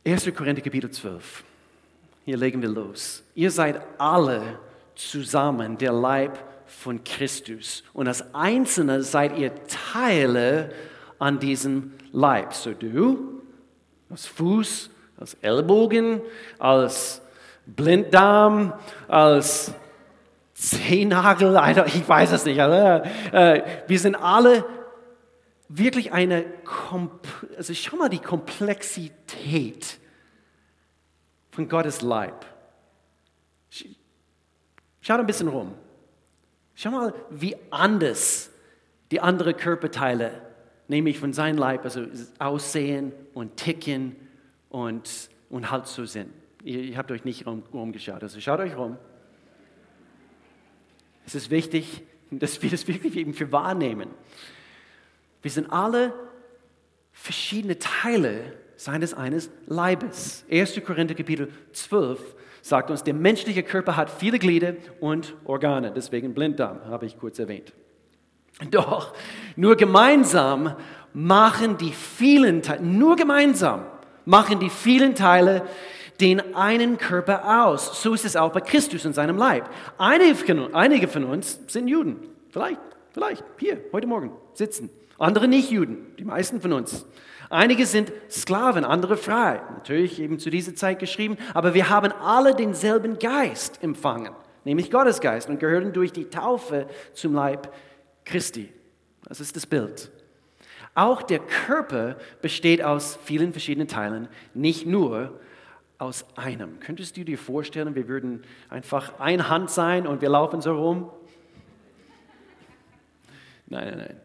1. 0.04 0.34
Korinther 0.34 0.62
Kapitel 0.62 0.90
12. 0.90 1.44
Hier 2.24 2.36
legen 2.36 2.60
wir 2.62 2.68
los. 2.68 3.22
Ihr 3.34 3.50
seid 3.50 3.80
alle 3.98 4.58
zusammen 4.94 5.78
der 5.78 5.92
Leib 5.92 6.38
von 6.66 7.04
Christus. 7.04 7.84
Und 7.92 8.08
als 8.08 8.34
Einzelne 8.34 9.02
seid 9.02 9.36
ihr 9.38 9.52
Teile 9.66 10.72
an 11.22 11.38
diesem 11.38 11.92
Leib. 12.10 12.52
So 12.52 12.72
du 12.72 13.40
als 14.10 14.26
Fuß, 14.26 14.90
als 15.16 15.34
Ellbogen, 15.34 16.20
als 16.58 17.22
Blinddarm, 17.64 18.74
als 19.06 19.72
Zehnagel, 20.52 21.56
ich 21.86 22.08
weiß 22.08 22.32
es 22.32 22.44
nicht. 22.44 22.58
Äh, 22.58 23.62
wir 23.86 23.98
sind 23.98 24.16
alle 24.16 24.64
wirklich 25.68 26.12
eine, 26.12 26.44
also 27.56 27.72
schau 27.72 27.96
mal 27.96 28.10
die 28.10 28.18
Komplexität 28.18 29.98
von 31.52 31.68
Gottes 31.68 32.02
Leib. 32.02 32.44
Schau 35.00 35.14
ein 35.14 35.26
bisschen 35.26 35.48
rum. 35.48 35.72
Schau 36.74 36.90
mal, 36.90 37.14
wie 37.30 37.56
anders 37.70 38.50
die 39.12 39.20
anderen 39.20 39.56
Körperteile, 39.56 40.51
nämlich 40.88 41.18
von 41.18 41.32
seinem 41.32 41.58
Leib, 41.58 41.84
also 41.84 42.06
aussehen 42.38 43.12
und 43.34 43.56
ticken 43.56 44.16
und, 44.68 45.30
und 45.50 45.70
halt 45.70 45.86
so 45.86 46.04
sind. 46.04 46.30
Ihr, 46.64 46.80
ihr 46.80 46.96
habt 46.96 47.10
euch 47.10 47.24
nicht 47.24 47.46
rum, 47.46 47.62
rumgeschaut, 47.72 48.22
also 48.22 48.40
schaut 48.40 48.60
euch 48.60 48.76
rum. 48.76 48.96
Es 51.26 51.34
ist 51.34 51.50
wichtig, 51.50 52.02
dass 52.30 52.62
wir 52.62 52.70
das 52.70 52.86
wirklich 52.88 53.16
eben 53.16 53.34
für 53.34 53.52
wahrnehmen. 53.52 54.08
Wir 55.42 55.50
sind 55.50 55.70
alle 55.70 56.12
verschiedene 57.12 57.78
Teile 57.78 58.54
seines 58.76 59.14
eines 59.14 59.50
Leibes. 59.66 60.44
1. 60.50 60.82
Korinther 60.84 61.14
Kapitel 61.14 61.48
12 61.72 62.18
sagt 62.62 62.90
uns, 62.90 63.02
der 63.02 63.14
menschliche 63.14 63.62
Körper 63.62 63.96
hat 63.96 64.10
viele 64.10 64.38
Glieder 64.38 64.74
und 65.00 65.34
Organe, 65.44 65.92
deswegen 65.92 66.32
Blinddarm, 66.32 66.84
habe 66.86 67.06
ich 67.06 67.18
kurz 67.18 67.38
erwähnt. 67.38 67.72
Doch 68.70 69.14
nur 69.56 69.76
gemeinsam 69.76 70.76
machen 71.12 71.76
die 71.78 71.92
vielen 71.92 72.62
Teile, 72.62 72.82
nur 72.82 73.16
gemeinsam 73.16 73.86
machen 74.24 74.60
die 74.60 74.70
vielen 74.70 75.14
Teile 75.14 75.62
den 76.20 76.54
einen 76.54 76.98
Körper 76.98 77.64
aus. 77.64 78.00
So 78.02 78.14
ist 78.14 78.24
es 78.24 78.36
auch 78.36 78.52
bei 78.52 78.60
Christus 78.60 79.04
und 79.04 79.14
seinem 79.14 79.36
Leib. 79.36 79.68
Einige 79.98 81.08
von 81.08 81.24
uns 81.24 81.60
sind 81.66 81.88
Juden. 81.88 82.16
Vielleicht, 82.50 82.80
vielleicht, 83.12 83.44
hier, 83.58 83.80
heute 83.92 84.06
Morgen 84.06 84.32
sitzen. 84.54 84.90
Andere 85.18 85.48
nicht 85.48 85.70
Juden, 85.70 86.14
die 86.18 86.24
meisten 86.24 86.60
von 86.60 86.72
uns. 86.72 87.06
Einige 87.50 87.86
sind 87.86 88.12
Sklaven, 88.30 88.84
andere 88.84 89.16
frei. 89.16 89.60
Natürlich 89.74 90.20
eben 90.20 90.38
zu 90.38 90.48
dieser 90.48 90.74
Zeit 90.74 90.98
geschrieben. 90.98 91.36
Aber 91.54 91.74
wir 91.74 91.90
haben 91.90 92.12
alle 92.12 92.54
denselben 92.54 93.18
Geist 93.18 93.82
empfangen, 93.82 94.32
nämlich 94.64 94.90
Gottes 94.90 95.20
Geist, 95.20 95.48
und 95.48 95.60
gehören 95.60 95.92
durch 95.92 96.12
die 96.12 96.30
Taufe 96.30 96.86
zum 97.12 97.34
Leib 97.34 97.72
Christi. 98.24 98.72
Das 99.24 99.40
ist 99.40 99.56
das 99.56 99.66
Bild. 99.66 100.10
Auch 100.94 101.22
der 101.22 101.38
Körper 101.38 102.16
besteht 102.42 102.82
aus 102.82 103.18
vielen 103.24 103.52
verschiedenen 103.52 103.88
Teilen, 103.88 104.28
nicht 104.52 104.86
nur 104.86 105.40
aus 105.98 106.26
einem. 106.36 106.80
Könntest 106.80 107.16
du 107.16 107.24
dir 107.24 107.38
vorstellen, 107.38 107.94
wir 107.94 108.08
würden 108.08 108.42
einfach 108.68 109.18
eine 109.20 109.48
Hand 109.48 109.70
sein 109.70 110.06
und 110.06 110.20
wir 110.20 110.28
laufen 110.28 110.60
so 110.60 110.74
rum? 110.74 111.10
Nein, 113.68 113.88
nein, 113.88 113.98
nein. 113.98 114.20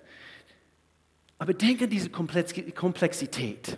Aber 1.39 1.54
denke 1.54 1.86
an 1.86 1.89
diese 1.89 2.10
Komplexität, 2.10 3.77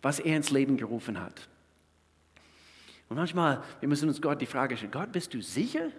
was 0.00 0.20
er 0.20 0.36
ins 0.36 0.50
Leben 0.50 0.76
gerufen 0.76 1.20
hat. 1.20 1.48
Und 3.08 3.16
manchmal, 3.16 3.62
wir 3.80 3.88
müssen 3.88 4.08
uns 4.08 4.22
Gott 4.22 4.40
die 4.40 4.46
Frage 4.46 4.76
stellen, 4.76 4.92
Gott, 4.92 5.12
bist 5.12 5.34
du 5.34 5.42
sicher? 5.42 5.90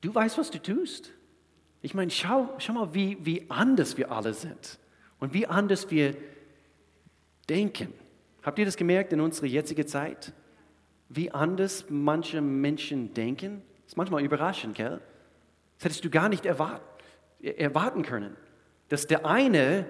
Du 0.00 0.14
weißt, 0.14 0.38
was 0.38 0.50
du 0.50 0.62
tust? 0.62 1.10
Ich 1.84 1.92
meine, 1.92 2.10
schau, 2.10 2.48
schau 2.56 2.72
mal, 2.72 2.94
wie, 2.94 3.18
wie 3.20 3.44
anders 3.50 3.98
wir 3.98 4.10
alle 4.10 4.32
sind 4.32 4.78
und 5.18 5.34
wie 5.34 5.46
anders 5.46 5.90
wir 5.90 6.16
denken. 7.46 7.92
Habt 8.42 8.58
ihr 8.58 8.64
das 8.64 8.78
gemerkt 8.78 9.12
in 9.12 9.20
unserer 9.20 9.44
jetzigen 9.44 9.86
Zeit? 9.86 10.32
Wie 11.10 11.30
anders 11.30 11.84
manche 11.90 12.40
Menschen 12.40 13.12
denken? 13.12 13.60
Das 13.82 13.92
ist 13.92 13.96
manchmal 13.98 14.24
überraschend, 14.24 14.76
gell? 14.76 14.98
Das 15.76 15.84
hättest 15.84 16.06
du 16.06 16.08
gar 16.08 16.30
nicht 16.30 16.46
erwarten, 16.46 16.86
erwarten 17.42 18.00
können, 18.00 18.34
dass 18.88 19.06
der 19.06 19.26
eine 19.26 19.84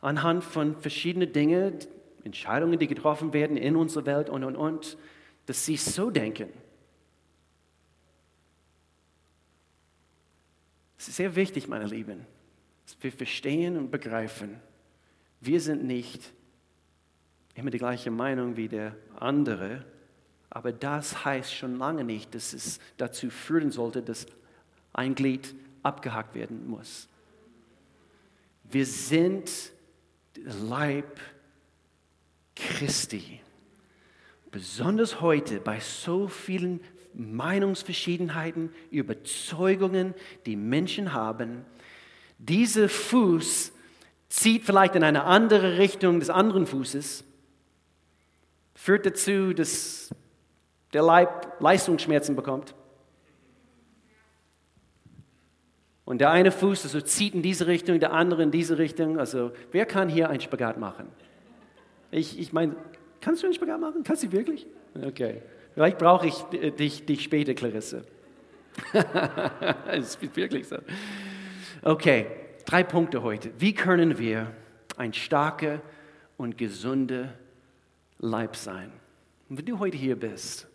anhand 0.00 0.42
von 0.42 0.74
verschiedenen 0.74 1.34
Dingen, 1.34 1.80
Entscheidungen, 2.24 2.78
die 2.78 2.86
getroffen 2.86 3.34
werden 3.34 3.58
in 3.58 3.76
unserer 3.76 4.06
Welt 4.06 4.30
und, 4.30 4.42
und, 4.42 4.56
und, 4.56 4.96
dass 5.44 5.66
sie 5.66 5.76
so 5.76 6.08
denken. 6.08 6.48
Es 10.98 11.08
ist 11.08 11.16
sehr 11.16 11.36
wichtig, 11.36 11.68
meine 11.68 11.86
Lieben, 11.86 12.26
dass 12.84 12.96
wir 13.00 13.12
verstehen 13.12 13.76
und 13.76 13.90
begreifen, 13.90 14.60
wir 15.40 15.60
sind 15.60 15.84
nicht 15.84 16.32
immer 17.54 17.70
die 17.70 17.78
gleiche 17.78 18.10
Meinung 18.10 18.56
wie 18.56 18.68
der 18.68 18.96
andere, 19.16 19.84
aber 20.50 20.72
das 20.72 21.24
heißt 21.24 21.54
schon 21.54 21.78
lange 21.78 22.02
nicht, 22.02 22.34
dass 22.34 22.52
es 22.52 22.80
dazu 22.96 23.30
führen 23.30 23.70
sollte, 23.70 24.02
dass 24.02 24.26
ein 24.92 25.14
Glied 25.14 25.54
abgehackt 25.82 26.34
werden 26.34 26.68
muss. 26.68 27.08
Wir 28.64 28.84
sind 28.84 29.50
Leib 30.34 31.20
Christi. 32.56 33.40
Besonders 34.50 35.20
heute 35.20 35.60
bei 35.60 35.78
so 35.80 36.26
vielen 36.26 36.80
Meinungsverschiedenheiten, 37.14 38.70
Überzeugungen, 38.90 40.14
die 40.46 40.56
Menschen 40.56 41.12
haben. 41.12 41.64
Dieser 42.38 42.88
Fuß 42.88 43.72
zieht 44.28 44.64
vielleicht 44.64 44.94
in 44.94 45.02
eine 45.02 45.24
andere 45.24 45.78
Richtung 45.78 46.20
des 46.20 46.30
anderen 46.30 46.66
Fußes, 46.66 47.24
führt 48.74 49.06
dazu, 49.06 49.52
dass 49.52 50.14
der 50.92 51.02
Leib 51.02 51.60
Leistungsschmerzen 51.60 52.36
bekommt. 52.36 52.74
Und 56.04 56.22
der 56.22 56.30
eine 56.30 56.50
Fuß 56.50 56.84
also 56.84 57.02
zieht 57.02 57.34
in 57.34 57.42
diese 57.42 57.66
Richtung, 57.66 58.00
der 58.00 58.12
andere 58.12 58.42
in 58.42 58.50
diese 58.50 58.78
Richtung. 58.78 59.18
Also 59.18 59.52
wer 59.72 59.84
kann 59.84 60.08
hier 60.08 60.30
einen 60.30 60.40
Spagat 60.40 60.78
machen? 60.78 61.08
Ich, 62.10 62.38
ich 62.38 62.52
meine, 62.54 62.76
kannst 63.20 63.42
du 63.42 63.46
einen 63.46 63.54
Spagat 63.54 63.78
machen? 63.78 64.04
Kannst 64.04 64.22
du 64.22 64.32
wirklich? 64.32 64.66
Okay. 64.94 65.42
Vielleicht 65.74 65.98
brauche 65.98 66.26
ich 66.26 66.34
dich, 66.76 67.06
dich 67.06 67.22
später, 67.22 67.54
Clarisse. 67.54 68.04
Es 69.86 70.16
ist 70.16 70.36
wirklich 70.36 70.68
so. 70.68 70.76
Okay, 71.82 72.26
drei 72.64 72.82
Punkte 72.84 73.22
heute. 73.22 73.50
Wie 73.58 73.74
können 73.74 74.18
wir 74.18 74.52
ein 74.96 75.12
starker 75.12 75.80
und 76.36 76.58
gesunder 76.58 77.34
Leib 78.18 78.56
sein? 78.56 78.92
Und 79.48 79.58
wenn 79.58 79.66
du 79.66 79.78
heute 79.78 79.96
hier 79.96 80.16
bist 80.16 80.66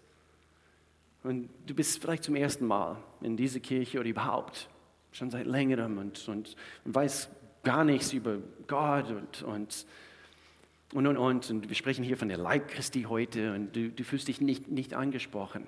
und 1.24 1.50
du 1.66 1.74
bist 1.74 2.02
vielleicht 2.02 2.24
zum 2.24 2.36
ersten 2.36 2.66
Mal 2.66 2.98
in 3.22 3.38
dieser 3.38 3.60
Kirche 3.60 4.00
oder 4.00 4.10
überhaupt 4.10 4.70
schon 5.12 5.30
seit 5.30 5.46
längerem 5.46 5.98
und, 5.98 6.28
und, 6.28 6.56
und 6.84 6.96
weißt 6.96 7.30
gar 7.64 7.84
nichts 7.84 8.12
über 8.14 8.38
Gott 8.68 9.10
und, 9.10 9.44
und 9.44 9.86
und, 10.94 11.08
und, 11.08 11.18
und. 11.18 11.50
Und 11.50 11.70
wir 11.70 11.76
sprechen 11.76 12.04
hier 12.04 12.18
von 12.18 12.30
der 12.30 12.38
Leib 12.38 12.68
Christi 12.70 13.04
heute 13.04 13.54
und 13.54 13.76
du, 13.76 13.90
du 13.90 14.04
fühlst 14.04 14.28
dich 14.28 14.42
nicht, 14.42 14.70
nicht 14.70 14.94
angesprochen. 14.94 15.68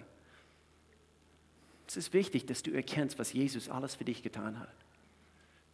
Es 1.87 1.97
ist 1.97 2.13
wichtig, 2.13 2.45
dass 2.45 2.63
du 2.63 2.71
erkennst, 2.71 3.19
was 3.19 3.33
Jesus 3.33 3.69
alles 3.69 3.95
für 3.95 4.05
dich 4.05 4.23
getan 4.23 4.59
hat, 4.59 4.73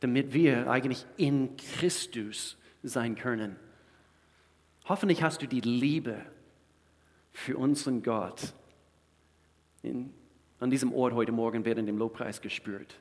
damit 0.01 0.33
wir 0.33 0.69
eigentlich 0.69 1.05
in 1.17 1.55
Christus 1.57 2.57
sein 2.83 3.15
können. 3.15 3.55
Hoffentlich 4.85 5.23
hast 5.23 5.41
du 5.41 5.47
die 5.47 5.61
Liebe 5.61 6.25
für 7.31 7.57
unseren 7.57 8.03
Gott 8.03 8.53
in, 9.83 10.13
an 10.59 10.69
diesem 10.69 10.93
Ort 10.93 11.13
heute 11.13 11.31
Morgen 11.31 11.65
während 11.65 11.87
dem 11.87 11.97
Lobpreis 11.97 12.41
gespürt. 12.41 12.99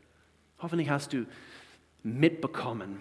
Hoffentlich 0.60 0.90
hast 0.90 1.12
du 1.12 1.26
mitbekommen, 2.02 3.00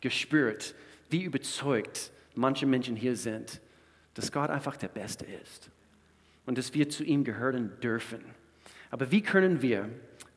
gespürt, 0.00 0.74
wie 1.08 1.22
überzeugt 1.22 2.12
manche 2.36 2.66
Menschen 2.66 2.96
hier 2.96 3.16
sind, 3.16 3.60
dass 4.14 4.32
Gott 4.32 4.50
einfach 4.50 4.76
der 4.76 4.88
Beste 4.88 5.26
ist 5.42 5.70
und 6.46 6.56
dass 6.58 6.72
wir 6.74 6.88
zu 6.88 7.04
ihm 7.04 7.24
gehören 7.24 7.72
dürfen. 7.82 8.24
Aber 8.90 9.10
wie 9.10 9.22
können 9.22 9.62
wir 9.62 9.88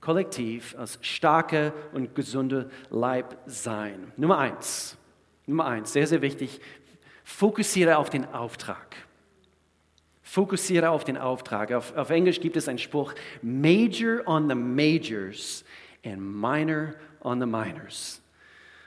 kollektiv 0.02 0.76
als 0.78 0.98
starke 1.02 1.74
und 1.94 2.16
gesunde 2.16 2.70
Leib 2.90 3.38
sein? 3.46 4.12
Nummer 4.18 4.40
eins, 4.40 4.98
Nummer 5.46 5.66
eins, 5.66 5.94
sehr, 5.94 6.08
sehr 6.08 6.22
wichtig, 6.22 6.60
fokussiere 7.24 7.98
auf 7.98 8.10
den 8.10 8.26
Auftrag. 8.26 8.96
Fokussiere 10.22 10.92
auf 10.92 11.04
den 11.04 11.18
Auftrag. 11.18 11.72
Auf, 11.72 11.96
auf 11.96 12.10
Englisch 12.12 12.40
gibt 12.40 12.56
es 12.56 12.68
einen 12.68 12.78
Spruch, 12.78 13.16
Major 13.42 14.22
on 14.28 14.48
the 14.48 14.56
Majors 14.56 15.64
and 16.06 16.20
Minor 16.20 16.94
on 17.22 17.40
the 17.40 17.48
Minors. 17.48 18.22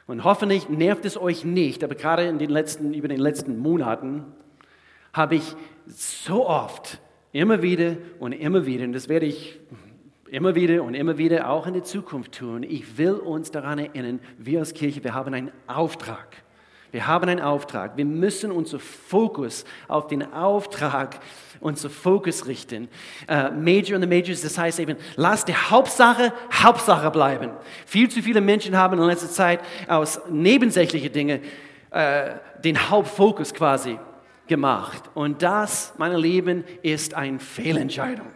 Und 0.06 0.24
hoffentlich 0.24 0.68
nervt 0.68 1.04
es 1.04 1.16
euch 1.16 1.44
nicht, 1.44 1.84
aber 1.84 1.94
gerade 1.94 2.24
in 2.24 2.38
den 2.38 2.50
letzten, 2.50 2.92
über 2.94 3.08
den 3.08 3.20
letzten 3.20 3.58
Monaten 3.58 4.24
habe 5.12 5.36
ich 5.36 5.54
so 5.86 6.46
oft, 6.46 7.00
immer 7.32 7.62
wieder 7.62 7.96
und 8.18 8.32
immer 8.32 8.66
wieder, 8.66 8.84
und 8.84 8.92
das 8.92 9.08
werde 9.08 9.26
ich 9.26 9.58
immer 10.30 10.54
wieder 10.54 10.82
und 10.82 10.94
immer 10.94 11.18
wieder 11.18 11.48
auch 11.48 11.66
in 11.66 11.74
der 11.74 11.82
Zukunft 11.82 12.32
tun, 12.32 12.62
ich 12.62 12.98
will 12.98 13.12
uns 13.12 13.50
daran 13.50 13.78
erinnern, 13.78 14.20
wir 14.38 14.60
als 14.60 14.74
Kirche, 14.74 15.04
wir 15.04 15.14
haben 15.14 15.34
einen 15.34 15.52
Auftrag. 15.66 16.42
Wir 16.92 17.06
haben 17.06 17.26
einen 17.28 17.40
Auftrag. 17.40 17.96
Wir 17.96 18.04
müssen 18.04 18.52
unser 18.52 18.78
Fokus 18.78 19.64
auf 19.88 20.08
den 20.08 20.30
Auftrag, 20.34 21.20
unser 21.58 21.88
Fokus 21.88 22.46
richten. 22.46 22.88
Uh, 23.28 23.50
Major 23.50 23.96
und 23.96 24.02
the 24.02 24.06
Majors, 24.06 24.42
das 24.42 24.58
heißt 24.58 24.78
eben, 24.78 24.98
lass 25.16 25.46
die 25.46 25.54
Hauptsache 25.54 26.34
Hauptsache 26.52 27.10
bleiben. 27.10 27.50
Viel 27.86 28.10
zu 28.10 28.22
viele 28.22 28.42
Menschen 28.42 28.76
haben 28.76 28.98
in 28.98 29.04
letzter 29.06 29.30
Zeit 29.30 29.60
aus 29.88 30.20
nebensächlichen 30.28 31.10
Dingen 31.10 31.40
uh, 31.94 32.60
den 32.62 32.90
Hauptfokus 32.90 33.54
quasi 33.54 33.98
gemacht. 34.46 35.04
Und 35.14 35.42
das, 35.42 35.94
meine 35.96 36.18
Lieben, 36.18 36.62
ist 36.82 37.14
eine 37.14 37.40
Fehlentscheidung. 37.40 38.26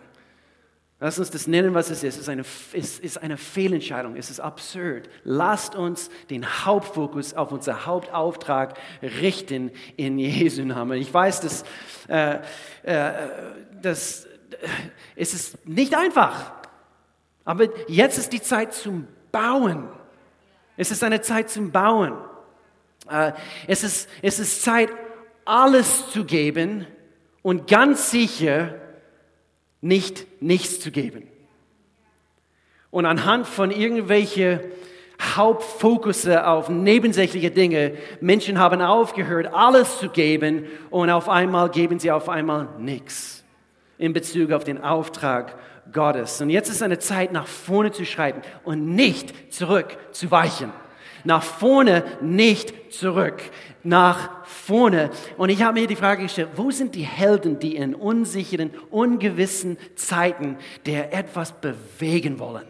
Lass 0.98 1.18
uns 1.18 1.30
das 1.30 1.46
nennen, 1.46 1.74
was 1.74 1.90
es 1.90 2.02
ist. 2.02 2.14
Es 2.14 2.22
ist 2.22 2.28
eine, 2.30 2.44
es 2.72 2.98
ist 2.98 3.18
eine 3.22 3.36
Fehlentscheidung. 3.36 4.16
Es 4.16 4.30
ist 4.30 4.40
absurd. 4.40 5.10
Lasst 5.24 5.74
uns 5.74 6.08
den 6.30 6.46
Hauptfokus 6.64 7.34
auf 7.34 7.52
unser 7.52 7.84
Hauptauftrag 7.84 8.78
richten 9.02 9.72
in 9.96 10.18
Jesu 10.18 10.64
Namen. 10.64 10.98
Ich 10.98 11.12
weiß, 11.12 11.42
dass, 11.42 11.64
äh, 12.08 12.38
äh, 12.82 13.12
dass 13.82 14.24
äh, 14.24 14.28
es 15.16 15.34
ist 15.34 15.68
nicht 15.68 15.94
einfach. 15.94 16.52
Aber 17.44 17.68
jetzt 17.88 18.16
ist 18.16 18.32
die 18.32 18.40
Zeit 18.40 18.72
zum 18.72 19.06
Bauen. 19.30 19.90
Es 20.78 20.90
ist 20.90 21.04
eine 21.04 21.20
Zeit 21.20 21.50
zum 21.50 21.72
Bauen. 21.72 22.14
Äh, 23.10 23.32
es, 23.66 23.84
ist, 23.84 24.08
es 24.22 24.38
ist 24.38 24.62
Zeit, 24.62 24.88
alles 25.44 26.10
zu 26.10 26.24
geben 26.24 26.86
und 27.42 27.68
ganz 27.68 28.10
sicher 28.10 28.74
nicht 29.80 30.26
nichts 30.40 30.80
zu 30.80 30.90
geben. 30.90 31.28
Und 32.90 33.06
anhand 33.06 33.46
von 33.46 33.70
irgendwelchen 33.70 34.60
Hauptfokusse 35.20 36.46
auf 36.46 36.68
nebensächliche 36.68 37.50
Dinge, 37.50 37.94
Menschen 38.20 38.58
haben 38.58 38.80
aufgehört, 38.80 39.48
alles 39.52 39.98
zu 39.98 40.08
geben 40.08 40.66
und 40.90 41.10
auf 41.10 41.28
einmal 41.28 41.70
geben 41.70 41.98
sie 41.98 42.10
auf 42.10 42.28
einmal 42.28 42.68
nichts 42.78 43.44
in 43.98 44.12
Bezug 44.12 44.52
auf 44.52 44.64
den 44.64 44.82
Auftrag 44.82 45.58
Gottes. 45.92 46.40
Und 46.40 46.50
jetzt 46.50 46.68
ist 46.68 46.82
eine 46.82 46.98
Zeit, 46.98 47.32
nach 47.32 47.46
vorne 47.46 47.92
zu 47.92 48.04
schreiten 48.04 48.42
und 48.64 48.94
nicht 48.94 49.52
zurückzuweichen. 49.52 50.70
Nach 51.24 51.42
vorne, 51.42 52.04
nicht 52.20 52.92
zurück. 52.92 53.42
Nach 53.86 54.44
vorne. 54.44 55.10
Und 55.36 55.48
ich 55.48 55.62
habe 55.62 55.80
mir 55.80 55.86
die 55.86 55.96
Frage 55.96 56.24
gestellt, 56.24 56.50
wo 56.56 56.70
sind 56.70 56.94
die 56.94 57.04
Helden, 57.04 57.58
die 57.58 57.76
in 57.76 57.94
unsicheren, 57.94 58.70
ungewissen 58.90 59.78
Zeiten 59.94 60.56
der 60.86 61.12
etwas 61.12 61.52
bewegen 61.52 62.38
wollen? 62.38 62.66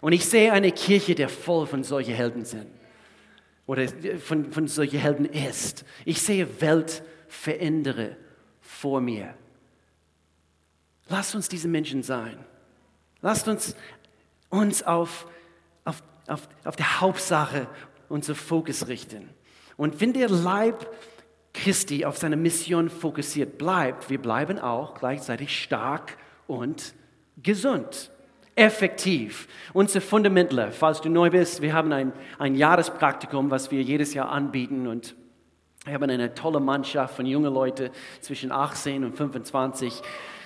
Und 0.00 0.12
ich 0.12 0.26
sehe 0.26 0.52
eine 0.52 0.72
Kirche, 0.72 1.14
der 1.14 1.28
voll 1.28 1.66
von 1.66 1.84
solchen 1.84 2.14
Helden 2.14 2.44
sind. 2.44 2.66
Oder 3.66 3.86
von, 4.18 4.52
von 4.52 4.66
solchen 4.68 4.98
Helden 4.98 5.26
ist. 5.26 5.84
Ich 6.04 6.20
sehe 6.22 6.60
Weltverändere 6.60 8.16
vor 8.60 9.00
mir. 9.00 9.34
Lasst 11.08 11.34
uns 11.34 11.48
diese 11.48 11.68
Menschen 11.68 12.02
sein. 12.02 12.38
Lasst 13.20 13.46
uns 13.48 13.76
uns 14.50 14.82
auf 14.82 15.26
auf, 16.28 16.48
auf 16.64 16.76
der 16.76 17.00
Hauptsache 17.00 17.66
unser 18.08 18.34
Fokus 18.34 18.88
richten. 18.88 19.28
Und 19.76 20.00
wenn 20.00 20.12
der 20.12 20.28
Leib 20.28 20.86
Christi 21.54 22.04
auf 22.04 22.16
seine 22.16 22.36
Mission 22.36 22.88
fokussiert 22.88 23.58
bleibt, 23.58 24.10
wir 24.10 24.20
bleiben 24.20 24.58
auch 24.58 24.94
gleichzeitig 24.94 25.62
stark 25.62 26.16
und 26.46 26.94
gesund, 27.42 28.10
effektiv. 28.54 29.48
Unsere 29.72 30.00
Fundamentler, 30.00 30.72
falls 30.72 31.00
du 31.00 31.08
neu 31.08 31.30
bist, 31.30 31.62
wir 31.62 31.72
haben 31.72 31.92
ein, 31.92 32.12
ein 32.38 32.54
Jahrespraktikum, 32.54 33.50
was 33.50 33.70
wir 33.70 33.82
jedes 33.82 34.14
Jahr 34.14 34.30
anbieten 34.30 34.86
und 34.86 35.14
wir 35.84 35.94
haben 35.94 36.10
eine 36.10 36.34
tolle 36.34 36.60
Mannschaft 36.60 37.16
von 37.16 37.26
jungen 37.26 37.52
Leuten 37.52 37.90
zwischen 38.20 38.52
18 38.52 39.04
und 39.04 39.16
25 39.16 40.02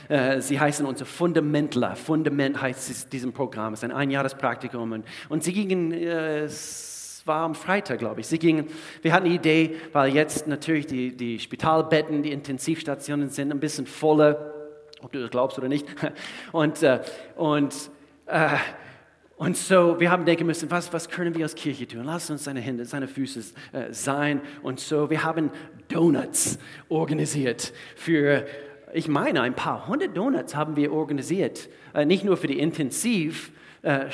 äh, 0.08 0.40
sie 0.40 0.60
heißen 0.60 0.86
unsere 0.86 1.08
Fundamentler. 1.08 1.96
Fundament 1.96 2.60
heißt 2.60 2.90
es, 2.90 3.08
diesem 3.08 3.32
Programm. 3.32 3.72
Es 3.72 3.80
ist 3.80 3.84
ein 3.84 3.92
Einjahrespraktikum. 3.92 4.92
Und, 4.92 5.04
und 5.28 5.42
sie 5.42 5.52
gingen, 5.52 5.92
äh, 5.92 6.48
war 7.26 7.42
am 7.42 7.54
Freitag, 7.54 7.98
glaube 7.98 8.20
ich. 8.20 8.26
Sie 8.28 8.38
gingen, 8.38 8.66
wir 9.02 9.12
hatten 9.12 9.26
eine 9.26 9.34
Idee, 9.34 9.76
weil 9.92 10.14
jetzt 10.14 10.46
natürlich 10.46 10.86
die, 10.86 11.16
die 11.16 11.38
Spitalbetten, 11.38 12.22
die 12.22 12.30
Intensivstationen 12.30 13.30
sind 13.30 13.50
ein 13.50 13.60
bisschen 13.60 13.86
voller, 13.86 14.54
ob 15.02 15.12
du 15.12 15.20
das 15.20 15.30
glaubst 15.30 15.58
oder 15.58 15.68
nicht. 15.68 15.86
Und, 16.52 16.82
äh, 16.82 17.00
und 17.34 17.74
äh, 18.26 18.48
und 19.38 19.54
so, 19.54 20.00
wir 20.00 20.10
haben 20.10 20.24
denken 20.24 20.46
müssen, 20.46 20.70
was, 20.70 20.90
was 20.94 21.10
können 21.10 21.34
wir 21.34 21.44
als 21.44 21.54
Kirche 21.54 21.86
tun? 21.86 22.04
Lass 22.04 22.30
uns 22.30 22.44
seine 22.44 22.60
Hände, 22.60 22.86
seine 22.86 23.06
Füße 23.06 23.40
äh, 23.72 23.92
sein. 23.92 24.40
Und 24.62 24.80
so, 24.80 25.10
wir 25.10 25.24
haben 25.24 25.50
Donuts 25.88 26.58
organisiert 26.88 27.74
für 27.96 28.46
ich 28.94 29.08
meine, 29.08 29.42
ein 29.42 29.54
paar 29.54 29.88
hundert 29.88 30.16
Donuts 30.16 30.56
haben 30.56 30.76
wir 30.76 30.90
organisiert. 30.92 31.68
Nicht 32.06 32.24
nur 32.24 32.38
für 32.38 32.46
die 32.46 32.58
Intensivstationsarbeiter, 32.58 33.55
äh, 33.86 34.10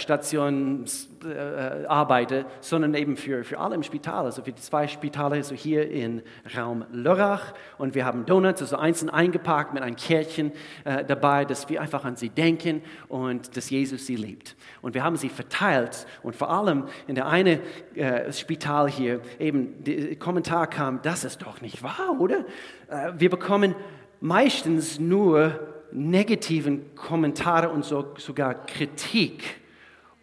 sondern 2.61 2.95
eben 2.95 3.17
für, 3.17 3.43
für 3.43 3.59
alle 3.59 3.75
im 3.75 3.83
Spital. 3.83 4.27
Also 4.27 4.43
für 4.43 4.53
die 4.53 4.61
zwei 4.61 4.87
Spitale, 4.87 5.37
also 5.37 5.55
hier 5.55 5.91
in 5.91 6.23
Raum 6.55 6.85
Lörrach. 6.93 7.55
Und 7.79 7.95
wir 7.95 8.05
haben 8.05 8.27
Donuts, 8.27 8.61
also 8.61 8.77
einzeln 8.77 9.09
eingepackt 9.09 9.73
mit 9.73 9.83
einem 9.83 9.97
Kärtchen 9.97 10.53
äh, 10.85 11.05
dabei, 11.07 11.47
dass 11.47 11.71
wir 11.71 11.81
einfach 11.81 12.05
an 12.05 12.17
sie 12.17 12.29
denken 12.29 12.83
und 13.09 13.57
dass 13.57 13.71
Jesus 13.71 14.07
sie 14.07 14.17
liebt. 14.17 14.57
Und 14.83 14.93
wir 14.93 15.03
haben 15.03 15.17
sie 15.17 15.31
verteilt. 15.31 16.07
Und 16.23 16.37
vor 16.37 16.51
allem 16.51 16.85
in 17.07 17.15
der 17.15 17.27
eine 17.27 17.61
äh, 17.95 18.31
Spital 18.31 18.91
hier, 18.91 19.23
eben 19.39 19.83
der 19.85 20.17
Kommentar 20.17 20.67
kam, 20.67 21.01
das 21.03 21.25
ist 21.25 21.41
doch 21.41 21.63
nicht 21.63 21.83
wahr, 21.83 22.17
oder? 22.21 22.45
Äh, 22.89 23.13
wir 23.17 23.31
bekommen 23.31 23.75
meistens 24.21 25.01
nur 25.01 25.59
negativen 25.93 26.95
Kommentare 26.95 27.71
und 27.71 27.87
so, 27.87 28.15
sogar 28.19 28.67
Kritik. 28.67 29.62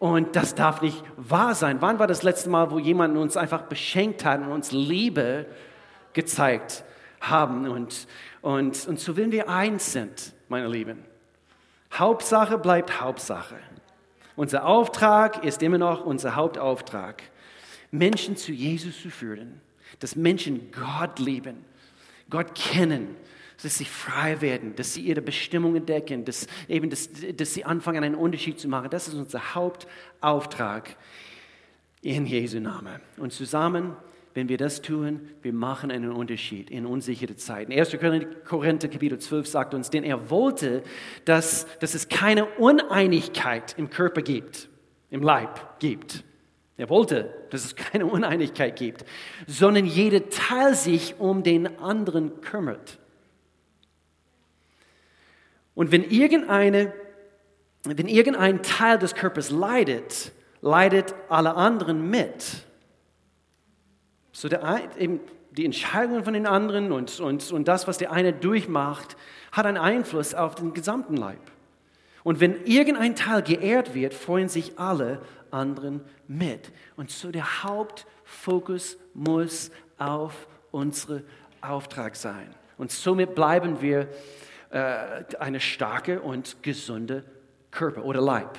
Und 0.00 0.34
das 0.34 0.54
darf 0.54 0.80
nicht 0.80 1.04
wahr 1.18 1.54
sein. 1.54 1.82
Wann 1.82 1.98
war 1.98 2.06
das 2.06 2.22
letzte 2.22 2.48
Mal, 2.48 2.70
wo 2.70 2.78
jemand 2.78 3.18
uns 3.18 3.36
einfach 3.36 3.62
beschenkt 3.62 4.24
hat 4.24 4.40
und 4.40 4.50
uns 4.50 4.72
Liebe 4.72 5.44
gezeigt 6.14 6.84
haben? 7.20 7.68
Und, 7.68 8.08
und, 8.40 8.88
und 8.88 8.98
so 8.98 9.16
wenn 9.18 9.30
wir 9.30 9.50
eins 9.50 9.92
sind, 9.92 10.32
meine 10.48 10.68
Lieben. 10.68 11.04
Hauptsache 11.92 12.56
bleibt 12.56 13.02
Hauptsache. 13.02 13.56
Unser 14.36 14.64
Auftrag 14.64 15.44
ist 15.44 15.62
immer 15.62 15.76
noch 15.76 16.06
unser 16.06 16.34
Hauptauftrag, 16.34 17.22
Menschen 17.90 18.38
zu 18.38 18.52
Jesus 18.52 19.02
zu 19.02 19.10
führen, 19.10 19.60
dass 19.98 20.16
Menschen 20.16 20.72
Gott 20.72 21.18
lieben, 21.18 21.62
Gott 22.30 22.54
kennen 22.54 23.16
dass 23.62 23.78
sie 23.78 23.84
frei 23.84 24.40
werden, 24.40 24.74
dass 24.76 24.94
sie 24.94 25.02
ihre 25.02 25.22
Bestimmung 25.22 25.76
entdecken, 25.76 26.24
dass, 26.24 26.46
eben, 26.68 26.90
dass, 26.90 27.10
dass 27.36 27.54
sie 27.54 27.64
anfangen, 27.64 28.04
einen 28.04 28.14
Unterschied 28.14 28.58
zu 28.58 28.68
machen. 28.68 28.90
Das 28.90 29.08
ist 29.08 29.14
unser 29.14 29.54
Hauptauftrag 29.54 30.96
in 32.02 32.26
Jesu 32.26 32.60
Namen. 32.60 33.00
Und 33.16 33.32
zusammen, 33.32 33.96
wenn 34.34 34.48
wir 34.48 34.58
das 34.58 34.80
tun, 34.80 35.28
wir 35.42 35.52
machen 35.52 35.90
einen 35.90 36.12
Unterschied 36.12 36.70
in 36.70 36.86
unsichere 36.86 37.36
Zeiten. 37.36 37.72
1. 37.72 37.98
Korinther 38.44 38.88
Kapitel 38.88 39.18
12 39.18 39.46
sagt 39.46 39.74
uns, 39.74 39.90
denn 39.90 40.04
er 40.04 40.30
wollte, 40.30 40.82
dass, 41.24 41.66
dass 41.80 41.94
es 41.94 42.08
keine 42.08 42.46
Uneinigkeit 42.46 43.74
im 43.76 43.90
Körper 43.90 44.22
gibt, 44.22 44.68
im 45.10 45.22
Leib 45.22 45.80
gibt. 45.80 46.24
Er 46.76 46.88
wollte, 46.88 47.34
dass 47.50 47.64
es 47.64 47.76
keine 47.76 48.06
Uneinigkeit 48.06 48.76
gibt, 48.76 49.04
sondern 49.46 49.84
jeder 49.84 50.30
Teil 50.30 50.74
sich 50.74 51.16
um 51.18 51.42
den 51.42 51.78
anderen 51.78 52.40
kümmert. 52.40 52.98
Und 55.74 55.92
wenn, 55.92 56.04
irgendeine, 56.04 56.92
wenn 57.84 58.08
irgendein 58.08 58.62
Teil 58.62 58.98
des 58.98 59.14
Körpers 59.14 59.50
leidet, 59.50 60.32
leidet 60.60 61.14
alle 61.28 61.54
anderen 61.54 62.10
mit. 62.10 62.64
So 64.32 64.48
der, 64.48 64.80
eben 64.98 65.20
die 65.52 65.64
Entscheidungen 65.64 66.24
von 66.24 66.34
den 66.34 66.46
anderen 66.46 66.92
und, 66.92 67.18
und, 67.20 67.50
und 67.52 67.68
das, 67.68 67.88
was 67.88 67.98
der 67.98 68.12
eine 68.12 68.32
durchmacht, 68.32 69.16
hat 69.52 69.66
einen 69.66 69.78
Einfluss 69.78 70.34
auf 70.34 70.54
den 70.54 70.72
gesamten 70.72 71.16
Leib. 71.16 71.40
Und 72.22 72.40
wenn 72.40 72.64
irgendein 72.64 73.16
Teil 73.16 73.42
geehrt 73.42 73.94
wird, 73.94 74.14
freuen 74.14 74.48
sich 74.48 74.78
alle 74.78 75.20
anderen 75.50 76.02
mit. 76.28 76.70
Und 76.96 77.10
so 77.10 77.30
der 77.30 77.64
Hauptfokus 77.64 78.98
muss 79.14 79.70
auf 79.98 80.46
unsere 80.70 81.24
Auftrag 81.60 82.16
sein. 82.16 82.54
Und 82.78 82.92
somit 82.92 83.34
bleiben 83.34 83.80
wir 83.80 84.08
äh, 84.70 85.24
eine 85.38 85.60
starke 85.60 86.20
und 86.20 86.62
gesunde 86.62 87.24
Körper 87.70 88.04
oder 88.04 88.20
Leib. 88.20 88.58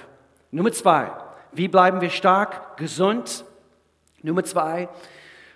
Nummer 0.52 0.72
zwei, 0.72 1.12
wie 1.52 1.68
bleiben 1.68 2.02
wir 2.02 2.10
stark, 2.10 2.78
gesund? 2.78 3.46
Nummer 4.22 4.44
zwei, 4.44 4.90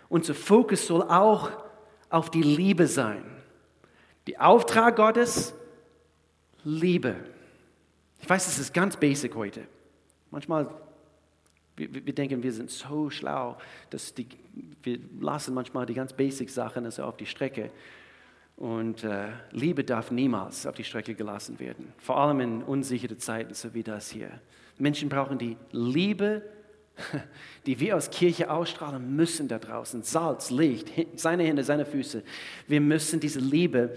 unser 0.10 0.34
Fokus 0.34 0.88
soll 0.88 1.04
auch 1.04 1.52
auf 2.10 2.32
die 2.32 2.42
Liebe 2.42 2.88
sein. 2.88 3.24
Die 4.28 4.40
Auftrag 4.40 4.96
Gottes, 4.96 5.54
Liebe. 6.64 7.16
Ich 8.20 8.30
weiß, 8.30 8.48
es 8.48 8.58
ist 8.58 8.74
ganz 8.74 8.98
basic 8.98 9.36
heute. 9.36 9.68
Manchmal 10.32 10.68
Wir, 11.78 11.94
wir 11.94 12.14
denken, 12.14 12.42
wir 12.42 12.54
sind 12.54 12.72
so 12.72 13.10
schlau, 13.10 13.58
dass 13.90 14.14
die, 14.14 14.28
wir 14.82 14.98
lassen 15.20 15.54
manchmal 15.54 15.86
die 15.86 15.94
ganz 15.94 16.14
basic 16.14 16.50
Sachen 16.50 16.86
also 16.86 17.04
auf 17.04 17.18
die 17.18 17.26
Strecke. 17.26 17.70
Und 18.58 19.04
äh, 19.04 19.28
Liebe 19.52 19.84
darf 19.84 20.12
niemals 20.12 20.66
auf 20.66 20.76
die 20.76 20.84
Strecke 20.84 21.14
gelassen 21.14 21.60
werden, 21.60 21.94
vor 21.98 22.18
allem 22.18 22.40
in 22.40 22.64
unsicheren 22.64 23.20
Zeiten, 23.20 23.54
so 23.54 23.74
wie 23.74 23.84
das 23.84 24.10
hier. 24.10 24.30
Menschen 24.78 25.10
brauchen 25.10 25.38
die 25.38 25.58
Liebe, 25.72 26.42
die 27.66 27.80
wir 27.80 27.98
aus 27.98 28.10
Kirche 28.10 28.50
ausstrahlen 28.50 29.16
müssen 29.16 29.50
da 29.50 29.60
draußen. 29.60 30.04
Salz, 30.04 30.52
Licht, 30.52 30.90
seine 31.16 31.44
Hände, 31.44 31.64
seine 31.64 31.86
Füße. 31.86 32.24
Wir 32.68 32.80
müssen 32.80 33.20
diese 33.20 33.40
Liebe 33.40 33.96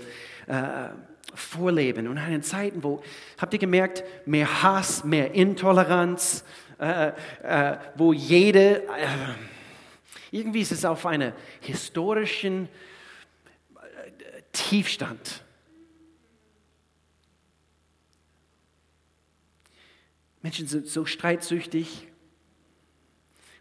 äh, 0.49 0.89
vorleben. 1.35 2.09
Und 2.09 2.17
in 2.17 2.43
Zeiten, 2.43 2.83
wo, 2.83 3.01
habt 3.39 3.53
ihr 3.53 3.61
gemerkt, 3.61 4.03
mehr 4.27 4.63
Hass, 4.63 5.05
mehr 5.05 5.33
Intoleranz, 5.35 6.45
äh, 6.81 7.13
äh, 7.43 7.77
wo 7.97 8.13
jede, 8.13 8.83
äh, 8.83 9.07
irgendwie 10.31 10.61
ist 10.61 10.73
es 10.73 10.85
auf 10.85 11.07
einer 11.07 11.33
historischen 11.61 12.69
Tiefstand. 14.59 15.45
Menschen 20.43 20.67
sind 20.67 20.89
so 20.89 21.05
streitsüchtig. 21.05 22.09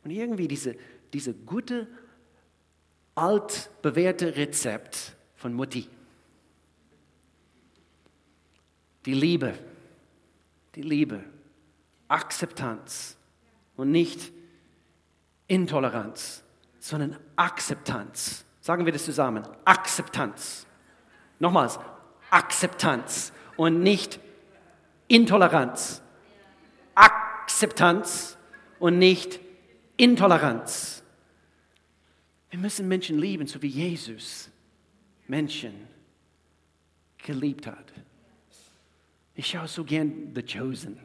Und 0.03 0.11
irgendwie 0.11 0.47
diese, 0.47 0.75
diese 1.13 1.33
gute, 1.33 1.87
altbewährte 3.13 4.35
Rezept 4.35 5.15
von 5.35 5.53
Mutti. 5.53 5.87
Die 9.05 9.13
Liebe, 9.13 9.57
die 10.75 10.81
Liebe, 10.81 11.23
Akzeptanz 12.07 13.17
und 13.75 13.91
nicht 13.91 14.31
Intoleranz, 15.47 16.43
sondern 16.79 17.17
Akzeptanz. 17.35 18.45
Sagen 18.61 18.85
wir 18.85 18.93
das 18.93 19.05
zusammen. 19.05 19.47
Akzeptanz. 19.63 20.66
Nochmals, 21.39 21.79
Akzeptanz 22.29 23.31
und 23.55 23.81
nicht 23.81 24.19
Intoleranz. 25.07 26.01
Akzeptanz 26.95 28.37
und 28.79 28.99
nicht 28.99 29.39
Intoleranz. 29.97 31.03
Wir 32.49 32.59
müssen 32.59 32.87
Menschen 32.87 33.19
lieben, 33.19 33.47
so 33.47 33.61
wie 33.61 33.67
Jesus 33.67 34.49
Menschen 35.27 35.87
geliebt 37.17 37.67
hat. 37.67 37.93
Ich 39.35 39.47
schaue 39.47 39.67
so 39.67 39.83
gern 39.83 40.33
The 40.33 40.41
Chosen, 40.41 40.99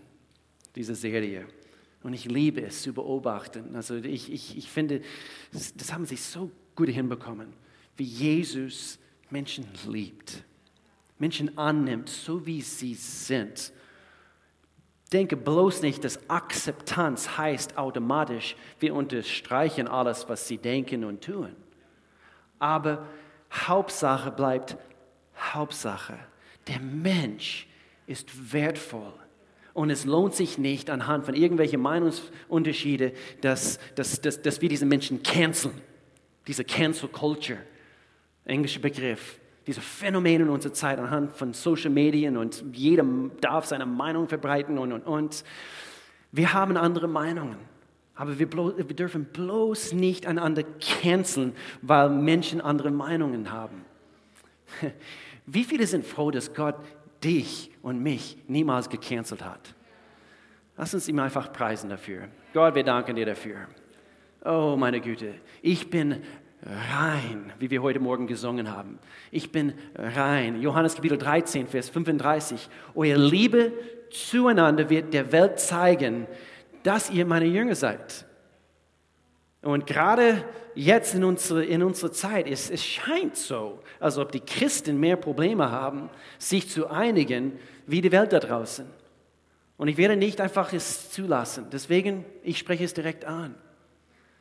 diese 0.74 0.94
Serie. 0.94 1.46
Und 2.02 2.14
ich 2.14 2.24
liebe 2.24 2.62
es 2.62 2.82
zu 2.82 2.92
beobachten. 2.92 3.76
Also 3.76 3.96
ich, 3.96 4.32
ich, 4.32 4.56
ich 4.56 4.70
finde, 4.70 5.02
das, 5.52 5.74
das 5.74 5.92
haben 5.92 6.06
sie 6.06 6.16
so 6.16 6.50
gut 6.74 6.88
hinbekommen, 6.88 7.52
wie 7.96 8.04
Jesus 8.04 8.98
Menschen 9.32 9.66
liebt, 9.86 10.44
Menschen 11.18 11.56
annimmt, 11.56 12.08
so 12.08 12.46
wie 12.46 12.60
sie 12.60 12.94
sind. 12.94 13.72
Denke 15.12 15.36
bloß 15.36 15.82
nicht, 15.82 16.04
dass 16.04 16.28
Akzeptanz 16.30 17.36
heißt 17.36 17.76
automatisch, 17.76 18.56
wir 18.80 18.94
unterstreichen 18.94 19.88
alles, 19.88 20.28
was 20.28 20.48
sie 20.48 20.58
denken 20.58 21.04
und 21.04 21.22
tun. 21.22 21.54
Aber 22.58 23.06
Hauptsache 23.52 24.30
bleibt 24.30 24.76
Hauptsache. 25.36 26.18
Der 26.68 26.80
Mensch 26.80 27.66
ist 28.06 28.52
wertvoll. 28.52 29.12
Und 29.74 29.90
es 29.90 30.04
lohnt 30.04 30.34
sich 30.34 30.58
nicht 30.58 30.90
anhand 30.90 31.24
von 31.24 31.34
irgendwelchen 31.34 31.80
Meinungsunterschieden, 31.80 33.12
dass, 33.40 33.78
dass, 33.94 34.20
dass, 34.20 34.42
dass 34.42 34.60
wir 34.60 34.68
diese 34.68 34.86
Menschen 34.86 35.22
canceln. 35.22 35.80
Diese 36.46 36.64
Cancel 36.64 37.08
Culture, 37.08 37.60
englischer 38.44 38.80
Begriff. 38.80 39.38
Diese 39.66 39.80
Phänomene 39.80 40.44
in 40.44 40.50
unserer 40.50 40.72
Zeit 40.72 40.98
anhand 40.98 41.32
von 41.32 41.52
Social 41.52 41.90
Medien 41.90 42.36
und 42.36 42.64
jeder 42.72 43.04
darf 43.40 43.66
seine 43.66 43.86
Meinung 43.86 44.28
verbreiten 44.28 44.78
und, 44.78 44.92
und, 44.92 45.02
und. 45.02 45.44
Wir 46.32 46.52
haben 46.52 46.76
andere 46.76 47.06
Meinungen. 47.06 47.58
Aber 48.14 48.38
wir, 48.38 48.48
bloß, 48.48 48.76
wir 48.76 48.96
dürfen 48.96 49.24
bloß 49.26 49.92
nicht 49.92 50.26
einander 50.26 50.64
canceln, 50.80 51.54
weil 51.80 52.10
Menschen 52.10 52.60
andere 52.60 52.90
Meinungen 52.90 53.50
haben. 53.50 53.84
Wie 55.46 55.64
viele 55.64 55.86
sind 55.86 56.04
froh, 56.04 56.30
dass 56.30 56.52
Gott 56.54 56.76
dich 57.24 57.70
und 57.82 58.02
mich 58.02 58.36
niemals 58.48 58.88
gecancelt 58.88 59.44
hat. 59.44 59.74
Lass 60.76 60.94
uns 60.94 61.08
ihm 61.08 61.18
einfach 61.18 61.52
preisen 61.52 61.90
dafür. 61.90 62.28
Gott, 62.52 62.74
wir 62.74 62.84
danken 62.84 63.16
dir 63.16 63.26
dafür. 63.26 63.68
Oh, 64.44 64.76
meine 64.76 65.00
Güte, 65.00 65.34
ich 65.60 65.88
bin 65.88 66.22
rein, 66.64 67.52
wie 67.58 67.70
wir 67.70 67.82
heute 67.82 68.00
Morgen 68.00 68.26
gesungen 68.26 68.70
haben. 68.70 68.98
Ich 69.30 69.50
bin 69.50 69.74
rein. 69.94 70.60
Johannes 70.60 70.94
Kapitel 70.94 71.18
13, 71.18 71.66
Vers 71.66 71.88
35. 71.88 72.68
Eure 72.94 73.18
Liebe 73.18 73.72
zueinander 74.10 74.88
wird 74.88 75.12
der 75.12 75.32
Welt 75.32 75.58
zeigen, 75.58 76.26
dass 76.82 77.10
ihr 77.10 77.26
meine 77.26 77.46
Jünger 77.46 77.74
seid. 77.74 78.26
Und 79.62 79.86
gerade 79.86 80.44
jetzt 80.74 81.14
in 81.14 81.24
unserer, 81.24 81.62
in 81.62 81.82
unserer 81.82 82.12
Zeit, 82.12 82.48
es, 82.48 82.70
es 82.70 82.84
scheint 82.84 83.36
so, 83.36 83.80
als 84.00 84.18
ob 84.18 84.32
die 84.32 84.40
Christen 84.40 84.98
mehr 84.98 85.16
Probleme 85.16 85.70
haben, 85.70 86.10
sich 86.38 86.68
zu 86.68 86.88
einigen, 86.88 87.58
wie 87.86 88.00
die 88.00 88.12
Welt 88.12 88.32
da 88.32 88.40
draußen. 88.40 88.86
Und 89.76 89.88
ich 89.88 89.96
werde 89.96 90.16
nicht 90.16 90.40
einfach 90.40 90.72
es 90.72 91.10
zulassen. 91.10 91.66
Deswegen, 91.72 92.24
ich 92.42 92.58
spreche 92.58 92.84
es 92.84 92.94
direkt 92.94 93.24
an. 93.24 93.54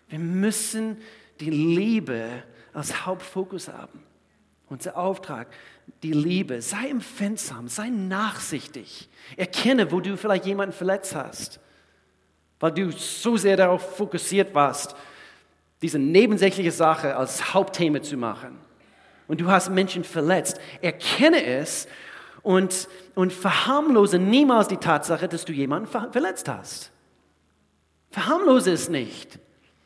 Wir 0.10 0.20
müssen 0.20 0.98
die 1.42 1.50
Liebe 1.50 2.44
als 2.74 3.06
Hauptfokus 3.06 3.68
haben. 3.68 4.04
Unser 4.70 4.96
Auftrag, 4.96 5.48
die 6.04 6.14
Liebe. 6.14 6.62
Sei 6.62 6.90
empfindsam, 6.90 7.68
sei 7.68 7.90
nachsichtig. 7.90 9.10
Erkenne, 9.36 9.92
wo 9.92 10.00
du 10.00 10.16
vielleicht 10.16 10.46
jemanden 10.46 10.74
verletzt 10.74 11.14
hast, 11.16 11.60
weil 12.60 12.72
du 12.72 12.92
so 12.92 13.36
sehr 13.36 13.58
darauf 13.58 13.98
fokussiert 13.98 14.56
warst, 14.56 14.96
diese 15.82 16.00
nebensächliche 16.00 16.72
Sache 16.72 17.18
als 17.18 17.54
Hauptthema 17.54 18.02
zu 18.02 18.16
machen. 18.16 18.60
Und 19.28 19.42
du 19.42 19.48
hast 19.48 19.70
Menschen 19.70 20.04
verletzt. 20.04 20.62
Erkenne 20.82 21.44
es 21.44 21.88
und, 22.44 22.88
und 23.16 23.34
verharmlose 23.34 24.20
niemals 24.20 24.68
die 24.68 24.78
Tatsache, 24.78 25.28
dass 25.28 25.44
du 25.44 25.54
jemanden 25.54 25.88
verletzt 26.12 26.48
hast. 26.48 26.92
Verharmlose 28.12 28.72
es 28.72 28.90
nicht. 28.90 29.40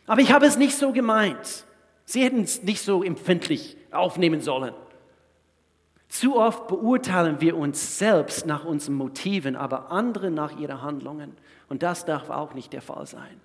Aber 0.08 0.22
ich 0.22 0.32
habe 0.32 0.46
es 0.46 0.58
nicht 0.58 0.76
so 0.76 0.92
gemeint. 0.92 1.66
Sie 2.06 2.24
hätten 2.24 2.44
es 2.44 2.64
nicht 2.64 2.82
so 2.82 3.04
empfindlich 3.04 3.78
aufnehmen 3.92 4.42
sollen. 4.42 4.74
Zu 6.08 6.38
oft 6.38 6.68
beurteilen 6.68 7.42
wir 7.42 7.58
uns 7.58 7.98
selbst 7.98 8.46
nach 8.46 8.64
unseren 8.64 8.96
Motiven, 8.96 9.56
aber 9.56 9.92
andere 9.92 10.32
nach 10.32 10.58
ihren 10.58 10.82
Handlungen. 10.82 11.36
Und 11.68 11.84
das 11.84 12.06
darf 12.06 12.30
auch 12.30 12.54
nicht 12.54 12.74
der 12.74 12.82
Fall 12.82 13.08
sein. 13.08 13.42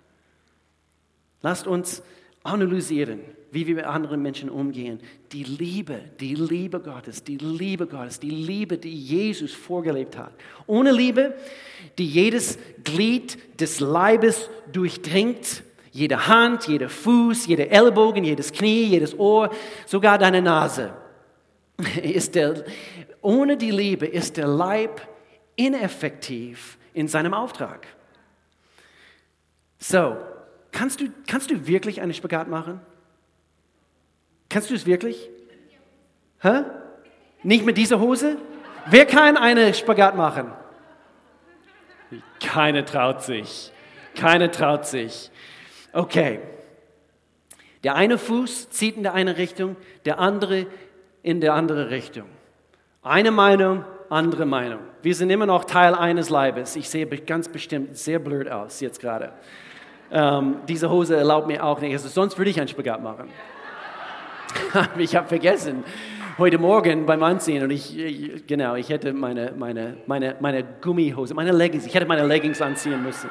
Lasst 1.42 1.66
uns 1.66 2.02
analysieren, 2.42 3.20
wie 3.50 3.66
wir 3.66 3.74
mit 3.74 3.84
anderen 3.84 4.22
Menschen 4.22 4.50
umgehen. 4.50 5.00
Die 5.32 5.42
Liebe, 5.42 6.00
die 6.20 6.34
Liebe 6.34 6.80
Gottes, 6.80 7.24
die 7.24 7.38
Liebe 7.38 7.86
Gottes, 7.86 8.20
die 8.20 8.30
Liebe, 8.30 8.78
die 8.78 8.94
Jesus 8.94 9.52
vorgelebt 9.52 10.16
hat. 10.16 10.32
Ohne 10.66 10.92
Liebe, 10.92 11.34
die 11.98 12.06
jedes 12.06 12.58
Glied 12.84 13.60
des 13.60 13.80
Leibes 13.80 14.48
durchdringt, 14.72 15.64
jede 15.90 16.26
Hand, 16.28 16.68
jeder 16.68 16.88
Fuß, 16.88 17.46
jeder 17.46 17.70
Ellbogen, 17.70 18.24
jedes 18.24 18.52
Knie, 18.52 18.84
jedes 18.84 19.18
Ohr, 19.18 19.50
sogar 19.86 20.18
deine 20.18 20.42
Nase. 20.42 20.92
Ist 22.02 22.34
der, 22.34 22.64
ohne 23.22 23.56
die 23.56 23.70
Liebe 23.70 24.06
ist 24.06 24.36
der 24.36 24.46
Leib 24.46 25.06
ineffektiv 25.56 26.78
in 26.94 27.08
seinem 27.08 27.34
Auftrag. 27.34 27.86
So, 29.78 30.16
Kannst 30.72 31.00
du, 31.00 31.08
kannst 31.26 31.50
du 31.50 31.66
wirklich 31.66 32.00
einen 32.00 32.14
Spagat 32.14 32.48
machen? 32.48 32.80
Kannst 34.48 34.70
du 34.70 34.74
es 34.74 34.86
wirklich? 34.86 35.28
Hä? 36.40 36.62
Nicht 37.42 37.64
mit 37.64 37.76
dieser 37.76 38.00
Hose? 38.00 38.36
Wer 38.86 39.06
kann 39.06 39.36
einen 39.36 39.74
Spagat 39.74 40.16
machen? 40.16 40.52
Keine 42.42 42.84
traut 42.84 43.22
sich. 43.22 43.72
Keine 44.16 44.50
traut 44.50 44.86
sich. 44.86 45.30
Okay. 45.92 46.40
Der 47.82 47.94
eine 47.94 48.18
Fuß 48.18 48.70
zieht 48.70 48.96
in 48.96 49.02
der 49.02 49.14
eine 49.14 49.38
Richtung, 49.38 49.76
der 50.04 50.18
andere 50.18 50.66
in 51.22 51.40
der 51.40 51.54
andere 51.54 51.90
Richtung. 51.90 52.26
Eine 53.02 53.30
Meinung, 53.30 53.84
andere 54.08 54.46
Meinung. 54.46 54.80
Wir 55.02 55.14
sind 55.14 55.30
immer 55.30 55.46
noch 55.46 55.64
Teil 55.64 55.94
eines 55.94 56.30
Leibes. 56.30 56.76
Ich 56.76 56.88
sehe 56.88 57.06
ganz 57.06 57.48
bestimmt 57.48 57.96
sehr 57.96 58.18
blöd 58.18 58.48
aus 58.48 58.80
jetzt 58.80 59.00
gerade. 59.00 59.32
Ähm, 60.12 60.56
diese 60.68 60.90
Hose 60.90 61.16
erlaubt 61.16 61.46
mir 61.46 61.64
auch 61.64 61.80
nicht. 61.80 61.92
Also 61.92 62.08
sonst 62.08 62.36
würde 62.36 62.50
ich 62.50 62.58
einen 62.58 62.68
Spagat 62.68 63.02
machen. 63.02 63.28
ich 64.98 65.14
habe 65.14 65.28
vergessen, 65.28 65.84
heute 66.38 66.58
Morgen 66.58 67.06
beim 67.06 67.22
Anziehen 67.22 67.62
und 67.62 67.70
ich, 67.70 68.44
genau, 68.46 68.74
ich 68.74 68.88
hätte 68.88 69.12
meine, 69.12 69.52
meine, 69.56 69.98
meine, 70.06 70.36
meine 70.40 70.64
Gummihose, 70.80 71.34
meine 71.34 71.52
Leggings, 71.52 71.86
ich 71.86 71.94
hätte 71.94 72.06
meine 72.06 72.26
Leggings 72.26 72.60
anziehen 72.60 73.02
müssen. 73.02 73.30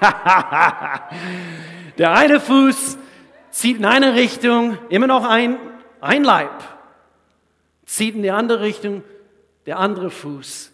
Der 1.98 2.12
eine 2.12 2.40
Fuß 2.40 2.98
zieht 3.50 3.78
in 3.78 3.84
eine 3.84 4.14
Richtung, 4.14 4.76
immer 4.90 5.06
noch 5.06 5.24
ein, 5.24 5.58
ein 6.00 6.24
Leib. 6.24 6.62
Zieht 7.86 8.14
in 8.14 8.22
die 8.22 8.30
andere 8.30 8.60
Richtung, 8.60 9.02
der 9.64 9.78
andere 9.78 10.10
Fuß. 10.10 10.72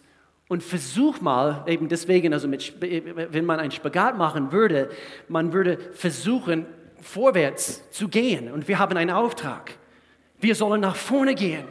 Und 0.49 0.62
versuch 0.62 1.21
mal, 1.21 1.64
eben 1.66 1.88
deswegen, 1.88 2.33
also 2.35 2.49
mit, 2.49 2.75
wenn 2.81 3.45
man 3.45 3.61
einen 3.61 3.71
Spagat 3.71 4.18
machen 4.18 4.53
würde, 4.53 4.90
man 5.29 5.53
würde 5.53 5.79
versuchen, 5.95 6.66
vorwärts 7.01 7.90
zu 7.90 8.09
gehen. 8.09 8.51
Und 8.51 8.68
wir 8.68 8.79
haben 8.79 8.97
einen 8.97 9.11
Auftrag. 9.11 9.73
Wir 10.40 10.55
sollen 10.55 10.81
nach 10.81 10.97
vorne 10.97 11.35
gehen. 11.35 11.64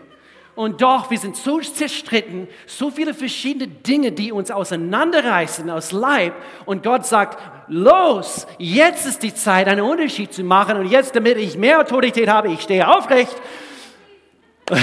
Und 0.56 0.82
doch, 0.82 1.10
wir 1.10 1.18
sind 1.18 1.38
so 1.38 1.60
zerstritten, 1.62 2.48
so 2.66 2.92
viele 2.92 3.14
verschiedene 3.14 3.68
Dinge, 3.68 4.12
die 4.12 4.32
uns 4.32 4.52
auseinanderreißen 4.52 5.70
aus 5.70 5.92
Leib. 5.92 6.34
Und 6.66 6.84
Gott 6.84 7.06
sagt, 7.06 7.40
los, 7.68 8.46
jetzt 8.58 9.06
ist 9.06 9.24
die 9.24 9.34
Zeit, 9.34 9.68
einen 9.68 9.82
Unterschied 9.82 10.34
zu 10.34 10.44
machen. 10.44 10.78
Und 10.78 10.88
jetzt, 10.88 11.16
damit 11.16 11.38
ich 11.38 11.58
mehr 11.58 11.80
Autorität 11.80 12.28
habe, 12.28 12.50
ich 12.50 12.62
stehe 12.62 12.88
aufrecht. 12.88 13.36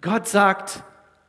Gott 0.00 0.26
sagt, 0.26 0.82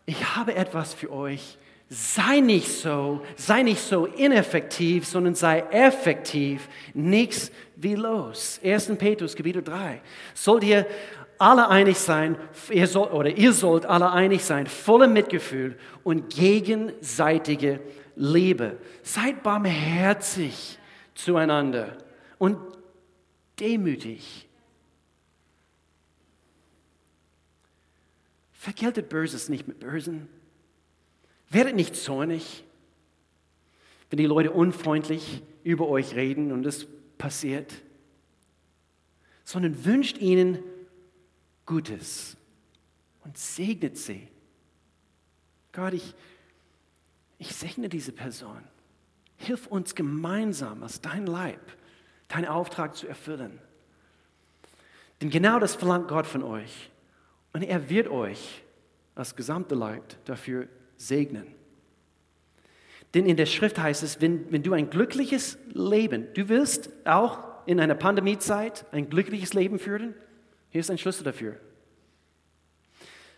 ich 0.05 0.35
habe 0.35 0.55
etwas 0.55 0.93
für 0.93 1.11
euch. 1.11 1.57
Sei 1.87 2.39
nicht 2.39 2.67
so, 2.67 3.21
sei 3.35 3.61
nicht 3.61 3.79
so 3.79 4.07
ineffektiv, 4.07 5.05
sondern 5.05 5.35
sei 5.35 5.63
effektiv. 5.69 6.67
Nichts 6.95 7.51
wie 7.75 7.93
los. 7.93 8.59
1. 8.63 8.97
Petrus, 8.97 9.35
Kapitel 9.35 9.61
3. 9.61 10.01
Sollt 10.33 10.63
ihr 10.63 10.87
alle 11.39 11.69
einig 11.69 11.97
sein, 11.97 12.37
ihr 12.69 12.87
soll, 12.87 13.07
oder 13.09 13.29
ihr 13.29 13.53
sollt 13.53 13.85
alle 13.85 14.11
einig 14.11 14.43
sein, 14.43 14.67
voller 14.67 15.07
Mitgefühl 15.07 15.77
und 16.03 16.33
gegenseitige 16.33 17.79
Liebe. 18.15 18.77
Seid 19.03 19.43
barmherzig 19.43 20.79
zueinander 21.13 21.97
und 22.37 22.57
demütig. 23.59 24.47
Vergeltet 28.53 29.09
Böses 29.09 29.49
nicht 29.49 29.67
mit 29.67 29.79
Bösen. 29.79 30.27
Werdet 31.49 31.75
nicht 31.75 31.95
zornig, 31.95 32.63
wenn 34.09 34.17
die 34.17 34.25
Leute 34.25 34.51
unfreundlich 34.51 35.43
über 35.63 35.87
euch 35.87 36.15
reden 36.15 36.51
und 36.51 36.65
es 36.65 36.87
passiert, 37.17 37.73
sondern 39.43 39.85
wünscht 39.85 40.17
ihnen 40.17 40.59
Gutes 41.65 42.37
und 43.23 43.37
segnet 43.37 43.97
sie. 43.97 44.27
Gott, 45.71 45.93
ich, 45.93 46.13
ich 47.37 47.53
segne 47.53 47.89
diese 47.89 48.11
Person. 48.11 48.63
Hilf 49.37 49.67
uns 49.67 49.95
gemeinsam 49.95 50.83
als 50.83 51.01
dein 51.01 51.25
Leib, 51.25 51.59
deinen 52.27 52.45
Auftrag 52.45 52.95
zu 52.95 53.07
erfüllen. 53.07 53.59
Denn 55.21 55.29
genau 55.29 55.59
das 55.59 55.75
verlangt 55.75 56.07
Gott 56.07 56.27
von 56.27 56.43
euch. 56.43 56.91
Und 57.53 57.63
er 57.63 57.89
wird 57.89 58.07
euch 58.07 58.63
als 59.15 59.35
gesamte 59.35 59.75
Leib 59.75 60.03
dafür 60.25 60.67
segnen. 60.97 61.47
Denn 63.13 63.25
in 63.25 63.37
der 63.37 63.45
Schrift 63.45 63.79
heißt 63.79 64.03
es, 64.03 64.19
wenn, 64.19 64.51
wenn 64.51 64.61
du 64.61 64.73
ein 64.73 64.89
glückliches 64.89 65.57
Leben, 65.71 66.27
du 66.33 66.49
willst 66.49 66.89
auch 67.05 67.65
in 67.65 67.79
einer 67.79 67.95
Pandemiezeit 67.95 68.85
ein 68.91 69.09
glückliches 69.09 69.53
Leben 69.53 69.79
führen, 69.79 70.13
hier 70.75 70.81
ist 70.81 70.91
ein 70.91 70.97
Schlüssel 70.97 71.23
dafür. 71.23 71.55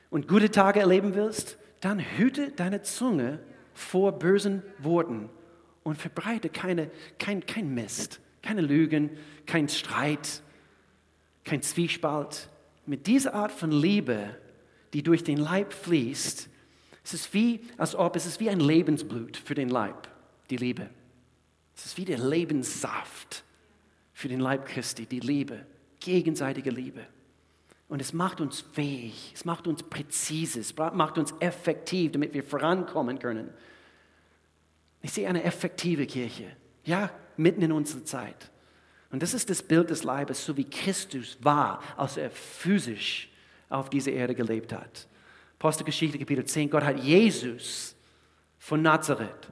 Und 0.10 0.28
gute 0.28 0.50
Tage 0.50 0.80
erleben 0.80 1.13
willst, 1.13 1.60
dann 1.82 2.00
hüte 2.00 2.50
deine 2.50 2.82
Zunge 2.82 3.38
vor 3.76 4.13
bösen 4.13 4.63
Worten 4.80 5.30
und 5.84 6.00
verbreite 6.00 6.50
keine, 6.50 6.89
kein, 7.19 7.45
kein 7.45 7.76
Mist, 7.76 8.21
keine 8.41 8.62
Lügen, 8.62 9.12
kein 9.45 9.69
Streit, 9.69 10.41
kein 11.43 11.62
Zwiespalt. 11.62 12.50
Mit 12.88 13.06
dieser 13.06 13.36
Art 13.36 13.52
von 13.52 13.69
Liebe, 13.69 14.36
die 14.93 15.04
durch 15.04 15.23
den 15.23 15.38
Leib 15.38 15.73
fließt, 15.73 16.50
es 17.04 17.13
ist 17.13 17.36
wie, 17.36 17.60
als 17.78 17.93
ob 17.93 18.15
es 18.15 18.26
ist 18.26 18.39
wie 18.39 18.50
ein 18.50 18.62
Lebensblut 18.62 19.38
für 19.38 19.54
den 19.54 19.69
Leib, 19.69 20.08
die 20.50 20.58
Liebe. 20.58 20.89
Es 21.76 21.86
ist 21.86 21.97
wie 22.00 22.06
der 22.06 22.17
Lebenssaft 22.17 23.43
für 24.12 24.28
den 24.28 24.39
Leib 24.39 24.65
Christi, 24.65 25.06
die 25.06 25.19
Liebe, 25.19 25.67
gegenseitige 26.00 26.71
Liebe. 26.71 27.06
Und 27.89 28.02
es 28.02 28.12
macht 28.12 28.41
uns 28.41 28.62
fähig, 28.73 29.32
es 29.34 29.45
macht 29.45 29.65
uns 29.67 29.82
präzise, 29.84 30.60
es 30.60 30.76
macht 30.76 31.17
uns 31.17 31.34
effektiv, 31.39 32.12
damit 32.12 32.34
wir 32.34 32.43
vorankommen 32.43 33.17
können. 33.17 33.50
Ich 35.02 35.13
sehe 35.13 35.28
eine 35.28 35.43
effektive 35.43 36.06
Kirche, 36.06 36.52
ja, 36.84 37.10
mitten 37.38 37.62
in 37.62 37.71
unserer 37.71 38.04
Zeit. 38.04 38.52
Und 39.10 39.23
das 39.23 39.34
ist 39.34 39.50
das 39.50 39.63
Bild 39.63 39.89
des 39.89 40.04
Leibes, 40.04 40.45
so 40.45 40.58
wie 40.58 40.69
Christus 40.69 41.38
war, 41.41 41.82
als 41.95 42.17
er 42.17 42.30
physisch 42.30 43.30
auf 43.69 43.89
dieser 43.89 44.12
Erde 44.12 44.36
gelebt 44.36 44.73
hat. 44.73 45.08
Apostelgeschichte 45.58 46.19
Kapitel 46.19 46.43
10, 46.43 46.69
Gott 46.69 46.84
hat 46.84 47.00
Jesus 47.00 47.95
von 48.60 48.82
Nazareth 48.82 49.47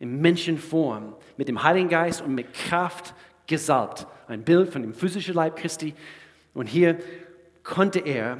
in 0.00 0.20
Menschenform 0.20 1.14
mit 1.36 1.46
dem 1.46 1.62
Heiligen 1.62 1.88
Geist 1.88 2.20
und 2.22 2.34
mit 2.34 2.52
Kraft 2.52 3.14
gesalbt. 3.46 4.06
Ein 4.26 4.44
Bild 4.44 4.72
von 4.72 4.82
dem 4.82 4.92
physischen 4.92 5.34
Leib 5.34 5.56
Christi 5.56 5.94
und 6.54 6.66
hier 6.66 6.98
konnte 7.62 8.00
er 8.00 8.38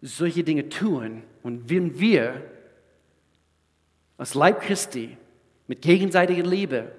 solche 0.00 0.44
Dinge 0.44 0.68
tun. 0.68 1.22
Und 1.42 1.70
wenn 1.70 1.98
wir 1.98 2.42
als 4.18 4.34
Leib 4.34 4.60
Christi 4.60 5.16
mit 5.66 5.82
gegenseitiger 5.82 6.42
Liebe, 6.42 6.92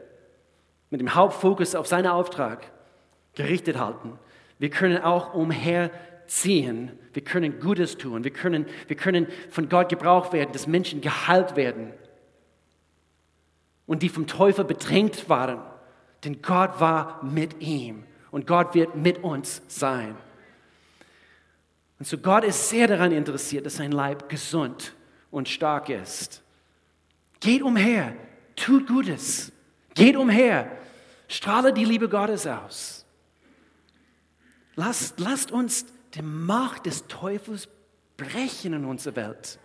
mit 0.89 0.99
dem 0.99 1.15
Hauptfokus 1.15 1.75
auf 1.75 1.87
seinen 1.87 2.07
Auftrag 2.07 2.71
gerichtet 3.35 3.79
halten, 3.79 4.19
wir 4.59 4.69
können 4.69 5.01
auch 5.01 5.33
umherziehen, 5.33 6.91
wir 7.13 7.23
können 7.23 7.59
Gutes 7.59 7.97
tun, 7.97 8.23
wir 8.23 8.31
können, 8.31 8.65
wir 8.87 8.95
können 8.95 9.27
von 9.49 9.69
Gott 9.69 9.89
gebraucht 9.89 10.33
werden, 10.33 10.51
dass 10.53 10.67
Menschen 10.67 11.01
geheilt 11.01 11.55
werden 11.55 11.93
und 13.85 14.03
die 14.03 14.09
vom 14.09 14.27
Teufel 14.27 14.65
bedrängt 14.65 15.29
waren. 15.29 15.61
Denn 16.23 16.41
Gott 16.41 16.79
war 16.79 17.23
mit 17.23 17.61
ihm 17.61 18.03
und 18.31 18.47
Gott 18.47 18.73
wird 18.75 18.95
mit 18.95 19.23
uns 19.23 19.61
sein. 19.67 20.15
Und 22.03 22.07
so 22.07 22.17
Gott 22.17 22.43
ist 22.43 22.67
sehr 22.67 22.87
daran 22.87 23.13
interessiert, 23.13 23.65
dass 23.65 23.77
sein 23.77 23.93
Leib 23.93 24.27
gesund 24.27 24.93
und 25.31 25.47
stark 25.47 25.87
ist. 25.87 26.43
Geht 27.39 27.61
umher, 27.61 28.13
tut 28.57 28.87
Gutes, 28.87 29.53
geht 29.95 30.17
umher, 30.17 30.69
strahle 31.29 31.71
die 31.71 31.85
Liebe 31.85 32.09
Gottes 32.09 32.45
aus. 32.45 33.05
Lasst, 34.75 35.17
lasst 35.21 35.53
uns 35.53 35.85
die 36.13 36.21
Macht 36.21 36.87
des 36.87 37.07
Teufels 37.07 37.69
brechen 38.17 38.73
in 38.73 38.83
unserer 38.83 39.15
Welt. 39.15 39.57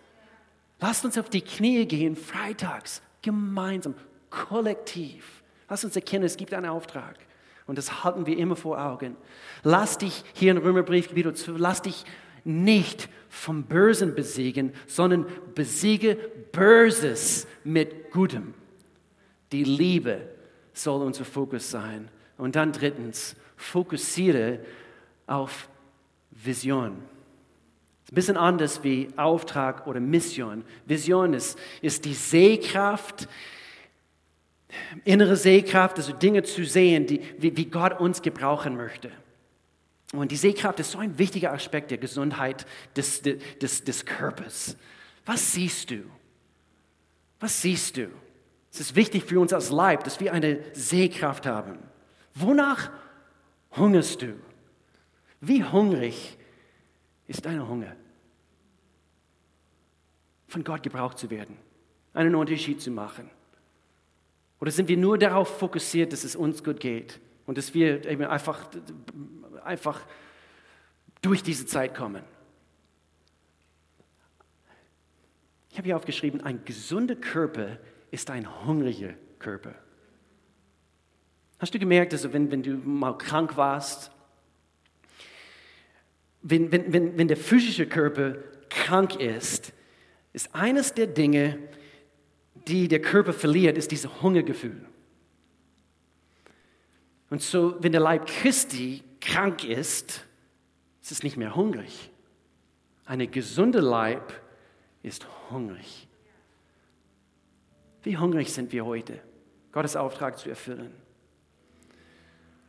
Lasst 0.79 1.03
uns 1.03 1.17
auf 1.17 1.29
die 1.29 1.41
Knie 1.41 1.85
gehen, 1.87 2.15
freitags, 2.15 3.01
gemeinsam, 3.21 3.95
kollektiv. 4.29 5.43
Lasst 5.67 5.83
uns 5.83 5.97
erkennen, 5.97 6.23
es 6.23 6.37
gibt 6.37 6.53
einen 6.53 6.67
Auftrag. 6.67 7.17
Und 7.67 7.77
das 7.77 8.05
halten 8.05 8.25
wir 8.25 8.37
immer 8.37 8.55
vor 8.55 8.81
Augen. 8.81 9.17
Lass 9.61 9.97
dich 9.97 10.23
hier 10.33 10.51
in 10.51 10.57
Römerbrief, 10.57 11.09
lass 11.45 11.81
dich 11.81 12.05
nicht 12.43 13.09
vom 13.29 13.63
Bösen 13.63 14.15
besiegen, 14.15 14.73
sondern 14.87 15.25
besiege 15.55 16.15
Böses 16.51 17.47
mit 17.63 18.11
Gutem. 18.11 18.53
Die 19.51 19.63
Liebe 19.63 20.21
soll 20.73 21.01
unser 21.01 21.25
Fokus 21.25 21.69
sein. 21.69 22.09
Und 22.37 22.55
dann 22.55 22.71
drittens, 22.71 23.35
fokussiere 23.55 24.59
auf 25.27 25.69
Vision. 26.31 26.91
Ein 26.91 28.15
bisschen 28.15 28.37
anders 28.37 28.83
wie 28.83 29.09
Auftrag 29.17 29.85
oder 29.85 29.99
Mission. 29.99 30.63
Vision 30.85 31.33
ist, 31.33 31.59
ist 31.81 32.05
die 32.05 32.13
Sehkraft, 32.13 33.27
innere 35.03 35.35
Sehkraft, 35.35 35.97
also 35.97 36.13
Dinge 36.13 36.43
zu 36.43 36.65
sehen, 36.65 37.05
die, 37.05 37.21
wie, 37.37 37.55
wie 37.55 37.65
Gott 37.65 37.99
uns 37.99 38.21
gebrauchen 38.21 38.75
möchte. 38.75 39.11
Und 40.13 40.31
die 40.31 40.37
Sehkraft 40.37 40.79
ist 40.79 40.91
so 40.91 40.97
ein 40.97 41.17
wichtiger 41.17 41.53
Aspekt 41.53 41.91
der 41.91 41.99
Gesundheit 41.99 42.65
des, 42.95 43.21
des, 43.21 43.83
des 43.83 44.05
Körpers. 44.05 44.75
Was 45.25 45.53
siehst 45.53 45.91
du? 45.91 46.03
Was 47.39 47.61
siehst 47.61 47.97
du? 47.97 48.09
Es 48.71 48.79
ist 48.79 48.95
wichtig 48.95 49.23
für 49.23 49.39
uns 49.39 49.53
als 49.53 49.69
Leib, 49.69 50.03
dass 50.03 50.19
wir 50.19 50.33
eine 50.33 50.59
Sehkraft 50.73 51.45
haben. 51.45 51.77
Wonach 52.35 52.91
hungerst 53.71 54.21
du? 54.21 54.33
Wie 55.41 55.63
hungrig 55.63 56.37
ist 57.27 57.45
dein 57.45 57.67
Hunger? 57.67 57.95
Von 60.47 60.63
Gott 60.63 60.83
gebraucht 60.83 61.19
zu 61.19 61.29
werden, 61.29 61.57
einen 62.13 62.35
Unterschied 62.35 62.81
zu 62.81 62.91
machen. 62.91 63.29
Oder 64.59 64.71
sind 64.71 64.89
wir 64.89 64.97
nur 64.97 65.17
darauf 65.17 65.59
fokussiert, 65.59 66.11
dass 66.11 66.23
es 66.23 66.35
uns 66.35 66.63
gut 66.63 66.79
geht 66.79 67.19
und 67.45 67.57
dass 67.57 67.73
wir 67.73 68.01
einfach 68.29 68.67
einfach 69.63 70.05
durch 71.21 71.43
diese 71.43 71.65
Zeit 71.65 71.95
kommen. 71.95 72.23
Ich 75.71 75.77
habe 75.77 75.85
hier 75.85 75.95
aufgeschrieben, 75.95 76.41
ein 76.41 76.65
gesunder 76.65 77.15
Körper 77.15 77.77
ist 78.11 78.29
ein 78.29 78.65
hungriger 78.65 79.13
Körper. 79.37 79.75
Hast 81.59 81.73
du 81.73 81.79
gemerkt, 81.79 82.13
dass 82.13 82.31
wenn, 82.33 82.51
wenn 82.51 82.63
du 82.63 82.75
mal 82.77 83.17
krank 83.17 83.57
warst, 83.57 84.11
wenn, 86.41 86.71
wenn, 86.71 86.93
wenn, 86.93 87.17
wenn 87.17 87.27
der 87.27 87.37
physische 87.37 87.85
Körper 87.85 88.35
krank 88.69 89.19
ist, 89.19 89.73
ist 90.31 90.55
eines 90.55 90.93
der 90.93 91.07
Dinge, 91.07 91.59
die 92.67 92.87
der 92.87 93.01
Körper 93.01 93.33
verliert, 93.33 93.77
ist 93.77 93.91
dieses 93.91 94.21
Hungergefühl. 94.21 94.85
Und 97.29 97.41
so, 97.41 97.75
wenn 97.83 97.91
der 97.91 98.01
Leib 98.01 98.25
Christi 98.25 99.03
krank 99.19 99.63
ist, 99.63 100.25
ist 101.01 101.11
es 101.11 101.23
nicht 101.23 101.37
mehr 101.37 101.55
hungrig. 101.55 102.11
Eine 103.05 103.27
gesunde 103.27 103.79
Leib 103.79 104.33
ist 105.01 105.27
hungrig. 105.49 106.07
Wie 108.03 108.17
hungrig 108.17 108.53
sind 108.53 108.71
wir 108.71 108.85
heute, 108.85 109.19
Gottes 109.71 109.95
Auftrag 109.95 110.37
zu 110.37 110.49
erfüllen? 110.49 110.93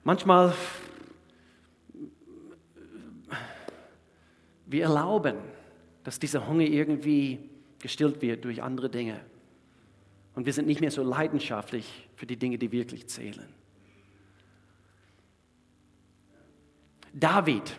Manchmal, 0.02 0.54
wir 4.66 4.84
erlauben, 4.84 5.36
dass 6.04 6.18
dieser 6.18 6.46
Hunger 6.48 6.64
irgendwie 6.64 7.38
gestillt 7.78 8.22
wird 8.22 8.44
durch 8.44 8.62
andere 8.62 8.88
Dinge. 8.88 9.20
Und 10.34 10.46
wir 10.46 10.52
sind 10.52 10.66
nicht 10.66 10.80
mehr 10.80 10.90
so 10.90 11.02
leidenschaftlich 11.02 12.08
für 12.16 12.26
die 12.26 12.36
Dinge, 12.36 12.56
die 12.56 12.72
wirklich 12.72 13.06
zählen. 13.08 13.48
David, 17.12 17.76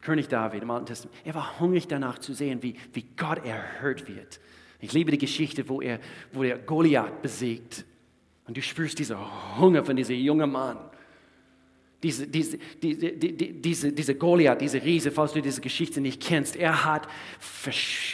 König 0.00 0.28
David 0.28 0.62
im 0.62 0.70
Alten 0.70 0.86
Testament, 0.86 1.16
er 1.24 1.34
war 1.34 1.60
hungrig 1.60 1.86
danach 1.86 2.18
zu 2.18 2.32
sehen, 2.34 2.62
wie, 2.62 2.74
wie 2.92 3.04
Gott 3.16 3.44
erhört 3.44 4.08
wird. 4.08 4.40
Ich 4.80 4.92
liebe 4.92 5.12
die 5.12 5.18
Geschichte, 5.18 5.68
wo 5.68 5.80
er, 5.80 6.00
wo 6.32 6.42
er 6.42 6.58
Goliath 6.58 7.22
besiegt. 7.22 7.84
Und 8.46 8.56
du 8.56 8.62
spürst 8.62 8.98
diesen 8.98 9.16
Hunger 9.58 9.84
von 9.84 9.94
diesem 9.94 10.16
jungen 10.16 10.50
Mann. 10.50 10.76
Diese, 12.02 12.26
diese, 12.26 12.58
diese, 12.82 13.12
diese, 13.12 13.92
diese 13.92 14.14
Goliath, 14.16 14.60
diese 14.60 14.82
Riese, 14.82 15.12
falls 15.12 15.34
du 15.34 15.40
diese 15.40 15.60
Geschichte 15.60 16.00
nicht 16.00 16.20
kennst, 16.20 16.56
er 16.56 16.84
hat, 16.84 17.06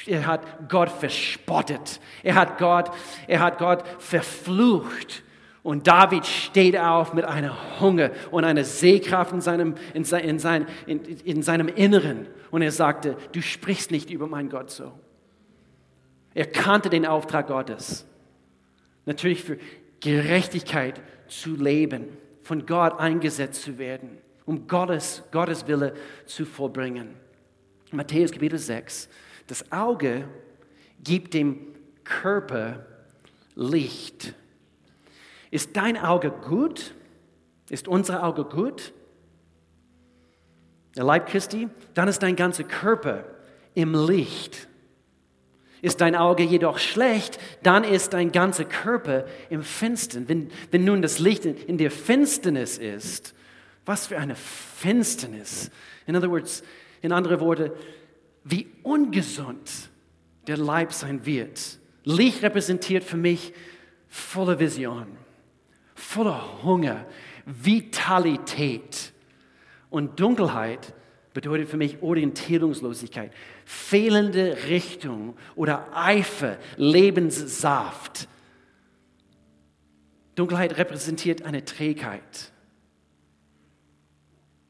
er 0.06 0.26
hat 0.26 0.68
Gott 0.68 0.90
verspottet. 0.90 1.98
Er 2.22 2.34
hat 2.34 2.58
Gott, 2.58 2.90
er 3.26 3.40
hat 3.40 3.56
Gott 3.56 3.82
verflucht. 3.98 5.22
Und 5.62 5.86
David 5.86 6.24
steht 6.24 6.78
auf 6.78 7.12
mit 7.14 7.24
einer 7.24 7.80
Hunger 7.80 8.10
und 8.30 8.44
einer 8.44 8.64
Sehkraft 8.64 9.32
in 9.32 9.40
seinem, 9.40 9.74
in, 9.92 10.04
sein, 10.04 10.24
in, 10.24 10.38
sein, 10.38 10.66
in, 10.86 11.02
in 11.02 11.42
seinem 11.42 11.68
Inneren. 11.68 12.26
Und 12.50 12.62
er 12.62 12.72
sagte, 12.72 13.16
du 13.32 13.42
sprichst 13.42 13.90
nicht 13.90 14.10
über 14.10 14.26
meinen 14.26 14.50
Gott 14.50 14.70
so. 14.70 14.92
Er 16.34 16.46
kannte 16.46 16.88
den 16.88 17.04
Auftrag 17.04 17.48
Gottes. 17.48 18.06
Natürlich 19.04 19.42
für 19.42 19.58
Gerechtigkeit 20.00 21.00
zu 21.26 21.56
leben 21.56 22.08
von 22.48 22.64
Gott 22.64 22.98
eingesetzt 22.98 23.62
zu 23.62 23.76
werden, 23.76 24.16
um 24.46 24.66
Gottes, 24.66 25.22
Gottes 25.32 25.66
Wille 25.68 25.92
zu 26.24 26.46
vollbringen. 26.46 27.10
Matthäus 27.90 28.32
Kapitel 28.32 28.58
6. 28.58 29.08
Das 29.46 29.70
Auge 29.70 30.26
gibt 31.04 31.34
dem 31.34 31.74
Körper 32.04 32.86
Licht. 33.54 34.34
Ist 35.50 35.76
dein 35.76 35.96
Auge 35.96 36.30
gut? 36.30 36.94
Ist 37.70 37.88
unser 37.88 38.24
Auge 38.24 38.44
gut? 38.44 38.92
Der 40.96 41.04
Leib 41.04 41.26
Christi? 41.26 41.68
Dann 41.94 42.08
ist 42.08 42.22
dein 42.22 42.36
ganzer 42.36 42.64
Körper 42.64 43.24
im 43.74 43.94
Licht. 43.94 44.68
Ist 45.80 46.00
dein 46.00 46.16
Auge 46.16 46.42
jedoch 46.42 46.78
schlecht, 46.78 47.38
dann 47.62 47.84
ist 47.84 48.12
dein 48.12 48.32
ganzer 48.32 48.64
Körper 48.64 49.26
im 49.48 49.62
Finstern. 49.62 50.28
Wenn, 50.28 50.50
wenn 50.72 50.84
nun 50.84 51.02
das 51.02 51.20
Licht 51.20 51.44
in, 51.44 51.56
in 51.56 51.78
der 51.78 51.92
Finsternis 51.92 52.78
ist, 52.78 53.34
was 53.86 54.08
für 54.08 54.18
eine 54.18 54.34
Finsternis. 54.34 55.70
In 56.06 56.16
other 56.16 56.30
words, 56.30 56.62
in 57.00 57.12
andere 57.12 57.40
Worte, 57.40 57.74
wie 58.42 58.66
ungesund 58.82 59.70
der 60.48 60.56
Leib 60.56 60.92
sein 60.92 61.24
wird. 61.24 61.78
Licht 62.04 62.42
repräsentiert 62.42 63.04
für 63.04 63.16
mich 63.16 63.52
volle 64.08 64.58
Vision, 64.58 65.06
voller 65.98 66.62
Hunger, 66.62 67.06
Vitalität. 67.44 69.12
Und 69.90 70.20
Dunkelheit 70.20 70.94
bedeutet 71.32 71.68
für 71.68 71.76
mich 71.76 72.02
Orientierungslosigkeit, 72.02 73.32
fehlende 73.64 74.56
Richtung 74.68 75.36
oder 75.56 75.88
Eifer, 75.94 76.58
Lebenssaft. 76.76 78.28
Dunkelheit 80.34 80.76
repräsentiert 80.78 81.42
eine 81.42 81.64
Trägheit. 81.64 82.52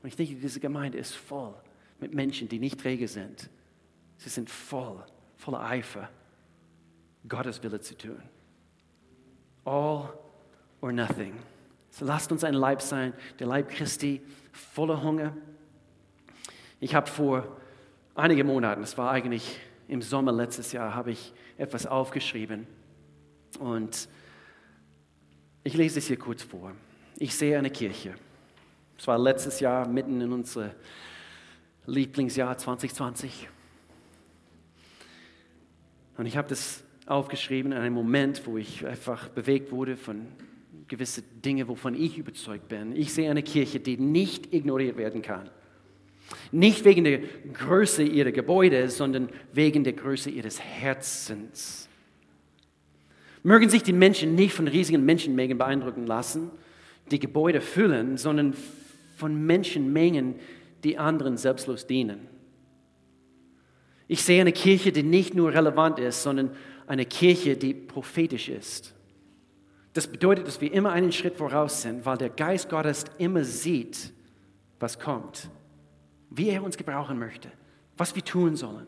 Und 0.02 0.08
ich 0.08 0.16
denke, 0.16 0.34
diese 0.36 0.60
Gemeinde 0.60 0.98
ist 0.98 1.14
voll 1.14 1.54
mit 2.00 2.14
Menschen, 2.14 2.48
die 2.48 2.58
nicht 2.58 2.80
träge 2.80 3.08
sind. 3.08 3.50
Sie 4.16 4.28
sind 4.28 4.48
voll, 4.48 5.04
voller 5.36 5.60
Eifer, 5.60 6.08
Gottes 7.28 7.62
Wille 7.62 7.80
zu 7.80 7.96
tun. 7.96 8.22
All 9.64 10.08
or 10.80 10.92
nothing. 10.92 11.34
So 11.90 12.04
lasst 12.04 12.30
uns 12.32 12.44
ein 12.44 12.54
Leib 12.54 12.82
sein, 12.82 13.12
der 13.38 13.46
Leib 13.46 13.70
Christi, 13.70 14.20
voller 14.52 15.02
Hunger, 15.02 15.34
ich 16.80 16.94
habe 16.94 17.08
vor 17.08 17.56
einigen 18.14 18.46
Monaten, 18.46 18.82
es 18.82 18.96
war 18.96 19.10
eigentlich 19.10 19.58
im 19.88 20.00
Sommer 20.00 20.30
letztes 20.30 20.70
Jahr, 20.70 20.94
habe 20.94 21.10
ich 21.10 21.32
etwas 21.56 21.86
aufgeschrieben. 21.86 22.68
Und 23.58 24.08
ich 25.64 25.74
lese 25.74 25.98
es 25.98 26.06
hier 26.06 26.18
kurz 26.18 26.42
vor. 26.42 26.72
Ich 27.18 27.34
sehe 27.34 27.58
eine 27.58 27.70
Kirche. 27.70 28.14
Es 28.96 29.06
war 29.08 29.18
letztes 29.18 29.58
Jahr 29.58 29.88
mitten 29.88 30.20
in 30.20 30.32
unser 30.32 30.72
Lieblingsjahr 31.86 32.56
2020. 32.56 33.48
Und 36.16 36.26
ich 36.26 36.36
habe 36.36 36.48
das 36.48 36.84
aufgeschrieben 37.06 37.72
in 37.72 37.78
einem 37.78 37.94
Moment, 37.94 38.46
wo 38.46 38.56
ich 38.56 38.86
einfach 38.86 39.28
bewegt 39.30 39.72
wurde 39.72 39.96
von 39.96 40.26
gewissen 40.86 41.24
Dingen, 41.44 41.68
wovon 41.68 41.94
ich 41.94 42.18
überzeugt 42.18 42.68
bin. 42.68 42.94
Ich 42.94 43.12
sehe 43.12 43.30
eine 43.30 43.42
Kirche, 43.42 43.80
die 43.80 43.96
nicht 43.96 44.52
ignoriert 44.52 44.96
werden 44.96 45.22
kann. 45.22 45.50
Nicht 46.52 46.84
wegen 46.84 47.04
der 47.04 47.20
Größe 47.52 48.02
ihrer 48.02 48.32
Gebäude, 48.32 48.88
sondern 48.90 49.28
wegen 49.52 49.84
der 49.84 49.94
Größe 49.94 50.30
ihres 50.30 50.60
Herzens. 50.60 51.88
Mögen 53.42 53.70
sich 53.70 53.82
die 53.82 53.92
Menschen 53.92 54.34
nicht 54.34 54.52
von 54.52 54.68
riesigen 54.68 55.04
Menschenmengen 55.04 55.58
beeindrucken 55.58 56.06
lassen, 56.06 56.50
die 57.10 57.18
Gebäude 57.18 57.60
füllen, 57.60 58.18
sondern 58.18 58.54
von 59.16 59.46
Menschenmengen, 59.46 60.34
die 60.84 60.98
anderen 60.98 61.36
selbstlos 61.36 61.86
dienen. 61.86 62.28
Ich 64.06 64.22
sehe 64.22 64.40
eine 64.40 64.52
Kirche, 64.52 64.92
die 64.92 65.02
nicht 65.02 65.34
nur 65.34 65.52
relevant 65.52 65.98
ist, 65.98 66.22
sondern 66.22 66.50
eine 66.86 67.04
Kirche, 67.04 67.56
die 67.56 67.74
prophetisch 67.74 68.48
ist. 68.48 68.94
Das 69.98 70.06
bedeutet, 70.06 70.46
dass 70.46 70.60
wir 70.60 70.72
immer 70.72 70.92
einen 70.92 71.10
Schritt 71.10 71.34
voraus 71.34 71.82
sind, 71.82 72.06
weil 72.06 72.16
der 72.16 72.28
Geist 72.28 72.68
Gottes 72.68 73.04
immer 73.18 73.42
sieht, 73.42 74.12
was 74.78 74.96
kommt 74.96 75.50
wie 76.30 76.50
er 76.50 76.62
uns 76.62 76.76
gebrauchen 76.76 77.18
möchte, 77.18 77.50
was 77.96 78.14
wir 78.14 78.24
tun 78.24 78.56
sollen. 78.56 78.86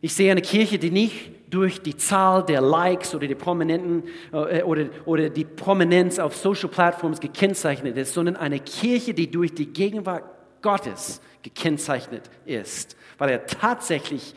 Ich 0.00 0.14
sehe 0.14 0.30
eine 0.30 0.42
Kirche, 0.42 0.78
die 0.78 0.92
nicht 0.92 1.30
durch 1.50 1.82
die 1.82 1.96
Zahl 1.96 2.44
der 2.44 2.60
Likes 2.60 3.16
oder 3.16 3.26
die 3.26 3.34
Prominenten 3.34 4.04
äh, 4.32 4.62
oder, 4.62 4.86
oder 5.06 5.28
die 5.28 5.44
Prominenz 5.44 6.20
auf 6.20 6.36
Social 6.36 6.68
Platforms 6.68 7.18
gekennzeichnet 7.18 7.96
ist, 7.96 8.14
sondern 8.14 8.36
eine 8.36 8.60
Kirche, 8.60 9.12
die 9.12 9.28
durch 9.28 9.52
die 9.52 9.66
Gegenwart 9.66 10.22
Gottes 10.62 11.20
gekennzeichnet 11.42 12.30
ist, 12.44 12.96
weil 13.18 13.30
er 13.30 13.46
tatsächlich 13.46 14.34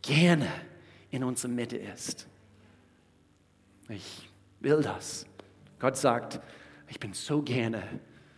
gerne 0.00 0.46
in 1.10 1.22
unserer 1.22 1.50
Mitte 1.50 1.76
ist. 1.76 2.29
Ich 3.90 4.28
will 4.60 4.82
das. 4.82 5.26
Gott 5.78 5.96
sagt, 5.96 6.40
ich 6.88 7.00
bin 7.00 7.12
so 7.12 7.42
gerne 7.42 7.82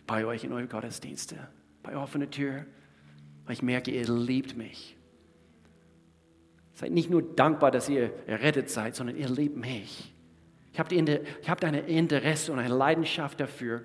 bei 0.07 0.25
euch 0.25 0.43
in 0.43 0.51
euren 0.51 0.67
Gottesdienste 0.67 1.35
bei 1.83 1.95
offener 1.95 2.29
Tür, 2.29 2.65
weil 3.45 3.53
ich 3.53 3.61
merke, 3.61 3.91
ihr 3.91 4.07
liebt 4.07 4.57
mich. 4.57 4.95
Seid 6.73 6.91
nicht 6.91 7.09
nur 7.09 7.21
dankbar, 7.21 7.71
dass 7.71 7.89
ihr 7.89 8.11
errettet 8.25 8.69
seid, 8.69 8.95
sondern 8.95 9.15
ihr 9.15 9.29
liebt 9.29 9.57
mich. 9.57 10.13
Ich 10.71 10.79
habe 10.79 11.21
hab 11.45 11.63
ein 11.63 11.75
Interesse 11.75 12.51
und 12.51 12.59
eine 12.59 12.73
Leidenschaft 12.73 13.39
dafür, 13.39 13.83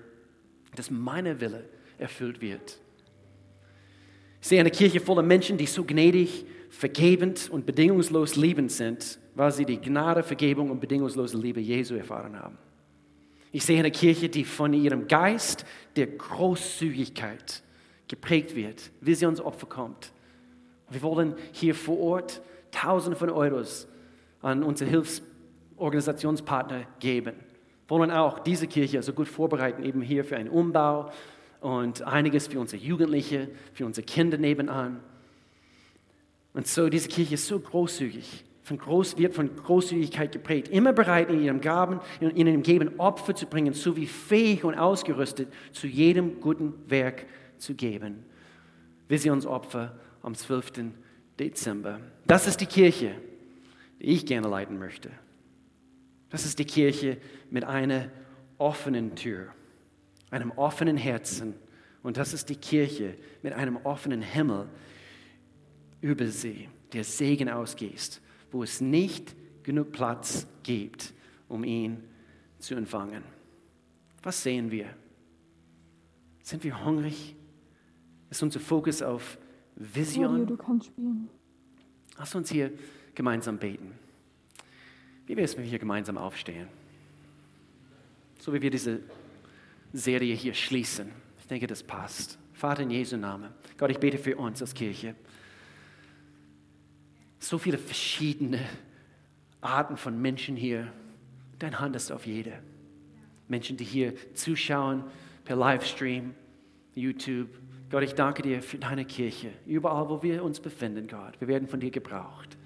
dass 0.75 0.91
meine 0.91 1.41
Wille 1.41 1.69
erfüllt 1.99 2.41
wird. 2.41 2.79
Ich 4.41 4.49
sehe 4.49 4.61
eine 4.61 4.71
Kirche 4.71 5.01
voller 5.01 5.23
Menschen, 5.23 5.59
die 5.59 5.67
so 5.67 5.85
gnädig, 5.85 6.47
vergebend 6.71 7.51
und 7.51 7.67
bedingungslos 7.67 8.37
liebend 8.37 8.71
sind, 8.71 9.19
weil 9.39 9.53
sie 9.53 9.65
die 9.65 9.81
Gnade, 9.81 10.25
Vergebung 10.25 10.69
und 10.69 10.81
bedingungslose 10.81 11.39
Liebe 11.39 11.61
Jesu 11.61 11.95
erfahren 11.95 12.37
haben. 12.37 12.59
Ich 13.53 13.65
sehe 13.65 13.79
eine 13.79 13.93
Kirche, 13.93 14.29
die 14.29 14.45
von 14.45 14.75
ihrem 14.75 15.07
Geist 15.07 15.65
der 15.95 16.09
Großzügigkeit 16.09 17.63
geprägt 18.09 18.57
wird, 18.57 18.91
wie 19.01 19.15
sie 19.15 19.27
uns 19.27 19.41
Opfer 19.41 19.69
kommt. 19.69 20.13
Wir 20.91 21.03
wollen 21.03 21.37
hier 21.53 21.77
vor 21.77 22.01
Ort 22.01 22.43
Tausende 22.73 23.17
von 23.17 23.31
Euros 23.31 23.87
an 24.43 24.65
unsere 24.65 25.05
Organisationspartner 25.77 26.89
geben. 26.99 27.35
Wollen 27.87 28.11
auch 28.11 28.41
diese 28.41 28.67
Kirche 28.67 29.01
so 29.05 29.13
gut 29.13 29.29
vorbereiten, 29.29 29.85
eben 29.85 30.03
hier 30.03 30.25
für 30.25 30.37
einen 30.37 30.49
Umbau 30.49 31.13
und 31.61 32.03
einiges 32.03 32.49
für 32.49 32.59
unsere 32.59 32.83
Jugendliche, 32.83 33.49
für 33.73 33.87
unsere 33.87 34.05
Kinder 34.05 34.37
nebenan. 34.37 34.99
Und 36.55 36.67
so, 36.67 36.89
diese 36.89 37.09
Kirche 37.09 37.35
ist 37.35 37.47
so 37.47 37.61
großzügig, 37.61 38.45
von 38.69 38.79
groß, 38.79 39.17
wird 39.17 39.35
von 39.35 39.57
Großzügigkeit 39.57 40.31
geprägt, 40.31 40.69
immer 40.69 40.93
bereit, 40.93 41.31
in 41.31 41.43
ihrem 41.43 41.61
Gaben, 41.61 42.01
in 42.21 42.47
ihrem 42.47 42.63
Geben 42.63 43.01
Opfer 43.01 43.35
zu 43.35 43.47
bringen, 43.47 43.73
sowie 43.73 44.07
fähig 44.07 44.63
und 44.63 44.75
ausgerüstet, 44.75 45.53
zu 45.73 45.87
jedem 45.87 46.41
guten 46.41 46.75
Werk 46.87 47.27
zu 47.57 47.75
geben. 47.75 48.25
Visionsopfer 49.09 49.99
am 50.23 50.35
12. 50.35 50.93
Dezember. 51.39 52.01
Das 52.27 52.47
ist 52.47 52.61
die 52.61 52.67
Kirche, 52.67 53.15
die 54.01 54.07
ich 54.07 54.27
gerne 54.27 54.49
leiten 54.49 54.79
möchte. 54.79 55.11
Das 56.31 56.45
ist 56.45 56.59
die 56.59 56.67
Kirche 56.67 57.17
mit 57.51 57.65
einer 57.65 58.11
offenen 58.59 59.17
Tür, 59.17 59.47
einem 60.31 60.51
offenen 60.53 60.99
Herzen. 60.99 61.55
Und 62.03 62.19
das 62.19 62.35
ist 62.35 62.51
die 62.51 62.57
Kirche 62.57 63.15
mit 63.43 63.55
einem 63.55 63.79
offenen 63.79 64.21
Himmel 64.21 64.69
über 66.03 66.27
sie, 66.27 66.69
der 66.93 67.05
Segen 67.05 67.49
ausgießt, 67.49 68.21
wo 68.51 68.63
es 68.63 68.81
nicht 68.81 69.35
genug 69.63 69.93
Platz 69.93 70.47
gibt, 70.63 71.13
um 71.49 71.65
ihn 71.65 72.03
zu 72.59 72.75
empfangen. 72.75 73.23
Was 74.23 74.43
sehen 74.43 74.71
wir? 74.71 74.87
Sind 76.43 76.65
wir 76.65 76.85
hungrig? 76.85 77.37
Ist 78.31 78.43
unser 78.43 78.61
Fokus 78.61 79.03
auf 79.03 79.39
Vision? 79.77 80.47
du 80.47 80.57
kannst 80.57 80.87
spielen. 80.87 81.29
Lass 82.19 82.35
uns 82.35 82.51
hier 82.51 82.73
gemeinsam 83.15 83.59
beten. 83.59 83.93
Wie 85.27 85.37
wäre 85.37 85.45
es, 85.45 85.57
wenn 85.57 85.65
wir 85.65 85.71
hier 85.71 85.79
gemeinsam 85.79 86.19
aufstehen? 86.19 86.69
So 88.41 88.53
wie 88.53 88.63
wir 88.63 88.71
diese 88.71 89.01
Serie 89.93 90.35
hier 90.35 90.55
schließen. 90.55 91.11
Ich 91.39 91.47
denke, 91.47 91.67
das 91.67 91.83
passt. 91.83 92.39
Vater 92.53 92.83
in 92.83 92.91
Jesu 92.91 93.17
Namen. 93.17 93.51
Gott, 93.77 93.91
ich 93.91 93.99
bete 93.99 94.19
für 94.19 94.37
uns 94.37 94.61
als 94.61 94.75
Kirche. 94.75 95.15
So 97.39 97.59
viele 97.59 97.79
verschiedene 97.79 98.61
Arten 99.61 99.97
von 99.97 100.21
Menschen 100.21 100.57
hier. 100.57 100.93
Dein 101.59 101.79
Hand 101.81 101.97
ist 101.97 102.11
auf 102.11 102.27
jede. 102.27 102.53
Menschen, 103.49 103.77
die 103.77 103.85
hier 103.85 104.15
zuschauen 104.35 105.05
per 105.45 105.57
Livestream, 105.57 106.35
YouTube. 106.95 107.49
Gott, 107.91 108.03
ich 108.03 108.15
danke 108.15 108.43
dir 108.43 108.63
für 108.63 108.79
deine 108.79 109.05
Kirche. 109.05 109.51
Überall, 109.67 110.09
wo 110.09 110.23
wir 110.23 110.45
uns 110.45 110.61
befinden, 110.61 111.07
Gott. 111.07 111.41
Wir 111.41 111.49
werden 111.49 111.67
von 111.67 111.81
dir 111.81 111.91
gebraucht. 111.91 112.57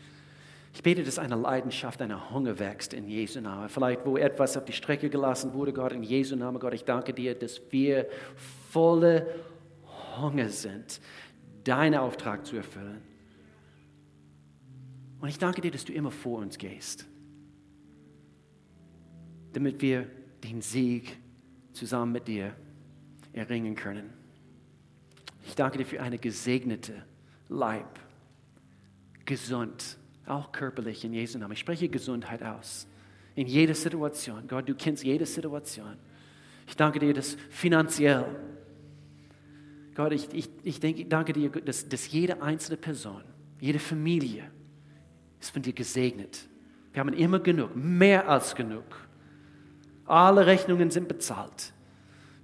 Ich 0.74 0.82
bete, 0.82 1.04
dass 1.04 1.18
eine 1.18 1.36
Leidenschaft, 1.36 2.00
eine 2.00 2.30
Hunger 2.30 2.58
wächst 2.58 2.94
in 2.94 3.06
Jesu 3.06 3.40
Namen. 3.40 3.68
Vielleicht, 3.68 4.04
wo 4.06 4.16
etwas 4.16 4.56
auf 4.56 4.64
die 4.64 4.72
Strecke 4.72 5.10
gelassen 5.10 5.52
wurde, 5.52 5.72
Gott, 5.72 5.92
in 5.92 6.02
Jesu 6.02 6.34
Namen, 6.34 6.58
Gott, 6.58 6.72
ich 6.72 6.84
danke 6.84 7.12
dir, 7.12 7.34
dass 7.34 7.60
wir 7.70 8.08
volle 8.70 9.26
Hunger 10.18 10.48
sind, 10.48 11.00
deinen 11.64 11.96
Auftrag 11.96 12.46
zu 12.46 12.56
erfüllen. 12.56 13.11
Und 15.22 15.28
ich 15.28 15.38
danke 15.38 15.60
dir, 15.60 15.70
dass 15.70 15.84
du 15.84 15.92
immer 15.92 16.10
vor 16.10 16.40
uns 16.40 16.58
gehst, 16.58 17.06
damit 19.52 19.80
wir 19.80 20.10
den 20.42 20.60
Sieg 20.60 21.16
zusammen 21.72 22.10
mit 22.10 22.26
dir 22.26 22.56
erringen 23.32 23.76
können. 23.76 24.10
Ich 25.46 25.54
danke 25.54 25.78
dir 25.78 25.86
für 25.86 26.02
eine 26.02 26.18
gesegnete 26.18 27.04
Leib, 27.48 28.00
gesund 29.24 29.96
auch 30.26 30.50
körperlich 30.50 31.04
in 31.04 31.12
Jesu 31.12 31.38
Namen. 31.38 31.52
Ich 31.52 31.60
spreche 31.60 31.88
Gesundheit 31.88 32.42
aus. 32.42 32.88
In 33.36 33.46
jeder 33.46 33.76
Situation. 33.76 34.48
Gott, 34.48 34.68
du 34.68 34.74
kennst 34.74 35.04
jede 35.04 35.24
Situation. 35.24 35.98
Ich 36.66 36.74
danke 36.74 36.98
dir, 36.98 37.14
dass 37.14 37.36
finanziell. 37.48 38.24
Gott, 39.94 40.14
ich, 40.14 40.34
ich, 40.34 40.48
ich 40.64 40.80
denke, 40.80 41.04
danke 41.04 41.32
dir, 41.32 41.48
dass, 41.48 41.88
dass 41.88 42.10
jede 42.10 42.42
einzelne 42.42 42.76
Person, 42.76 43.22
jede 43.60 43.78
Familie 43.78 44.50
ist 45.42 45.50
von 45.50 45.62
dir 45.62 45.72
gesegnet. 45.72 46.48
Wir 46.92 47.00
haben 47.00 47.12
immer 47.12 47.40
genug, 47.40 47.74
mehr 47.74 48.28
als 48.28 48.54
genug. 48.54 48.84
Alle 50.06 50.46
Rechnungen 50.46 50.90
sind 50.90 51.08
bezahlt. 51.08 51.72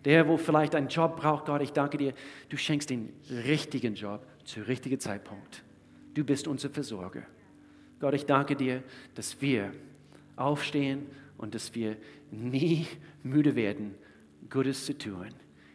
Der, 0.04 0.26
wo 0.26 0.36
vielleicht 0.36 0.74
einen 0.74 0.88
Job 0.88 1.16
braucht, 1.16 1.46
Gott, 1.46 1.60
ich 1.60 1.72
danke 1.72 1.98
dir, 1.98 2.14
du 2.48 2.56
schenkst 2.56 2.90
den 2.90 3.12
richtigen 3.30 3.94
Job 3.94 4.26
zum 4.44 4.62
richtigen 4.62 4.98
Zeitpunkt. 4.98 5.62
Du 6.14 6.24
bist 6.24 6.48
unser 6.48 6.70
Versorger. 6.70 7.22
Gott, 8.00 8.14
ich 8.14 8.26
danke 8.26 8.56
dir, 8.56 8.82
dass 9.14 9.40
wir 9.40 9.72
aufstehen 10.36 11.06
und 11.36 11.54
dass 11.54 11.74
wir 11.74 11.96
nie 12.30 12.86
müde 13.22 13.54
werden, 13.54 13.94
Gutes 14.50 14.86
zu 14.86 14.96
tun. 14.96 15.28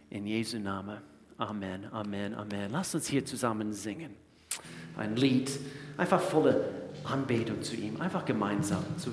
In 0.10 0.26
Jesu 0.26 0.58
Namen. 0.58 1.00
Amen, 1.38 1.86
Amen, 1.92 2.34
Amen. 2.34 2.72
Lass 2.72 2.96
uns 2.96 3.08
hier 3.08 3.26
zusammen 3.26 3.74
singen. 3.74 4.12
Ein 4.96 5.16
Lied, 5.16 5.52
einfach 5.98 6.22
volle 6.22 6.83
Anbetung 7.06 7.62
zu 7.62 7.76
ihm, 7.76 8.00
einfach 8.02 8.26
gemeinsam. 8.26 8.84
So 8.98 9.12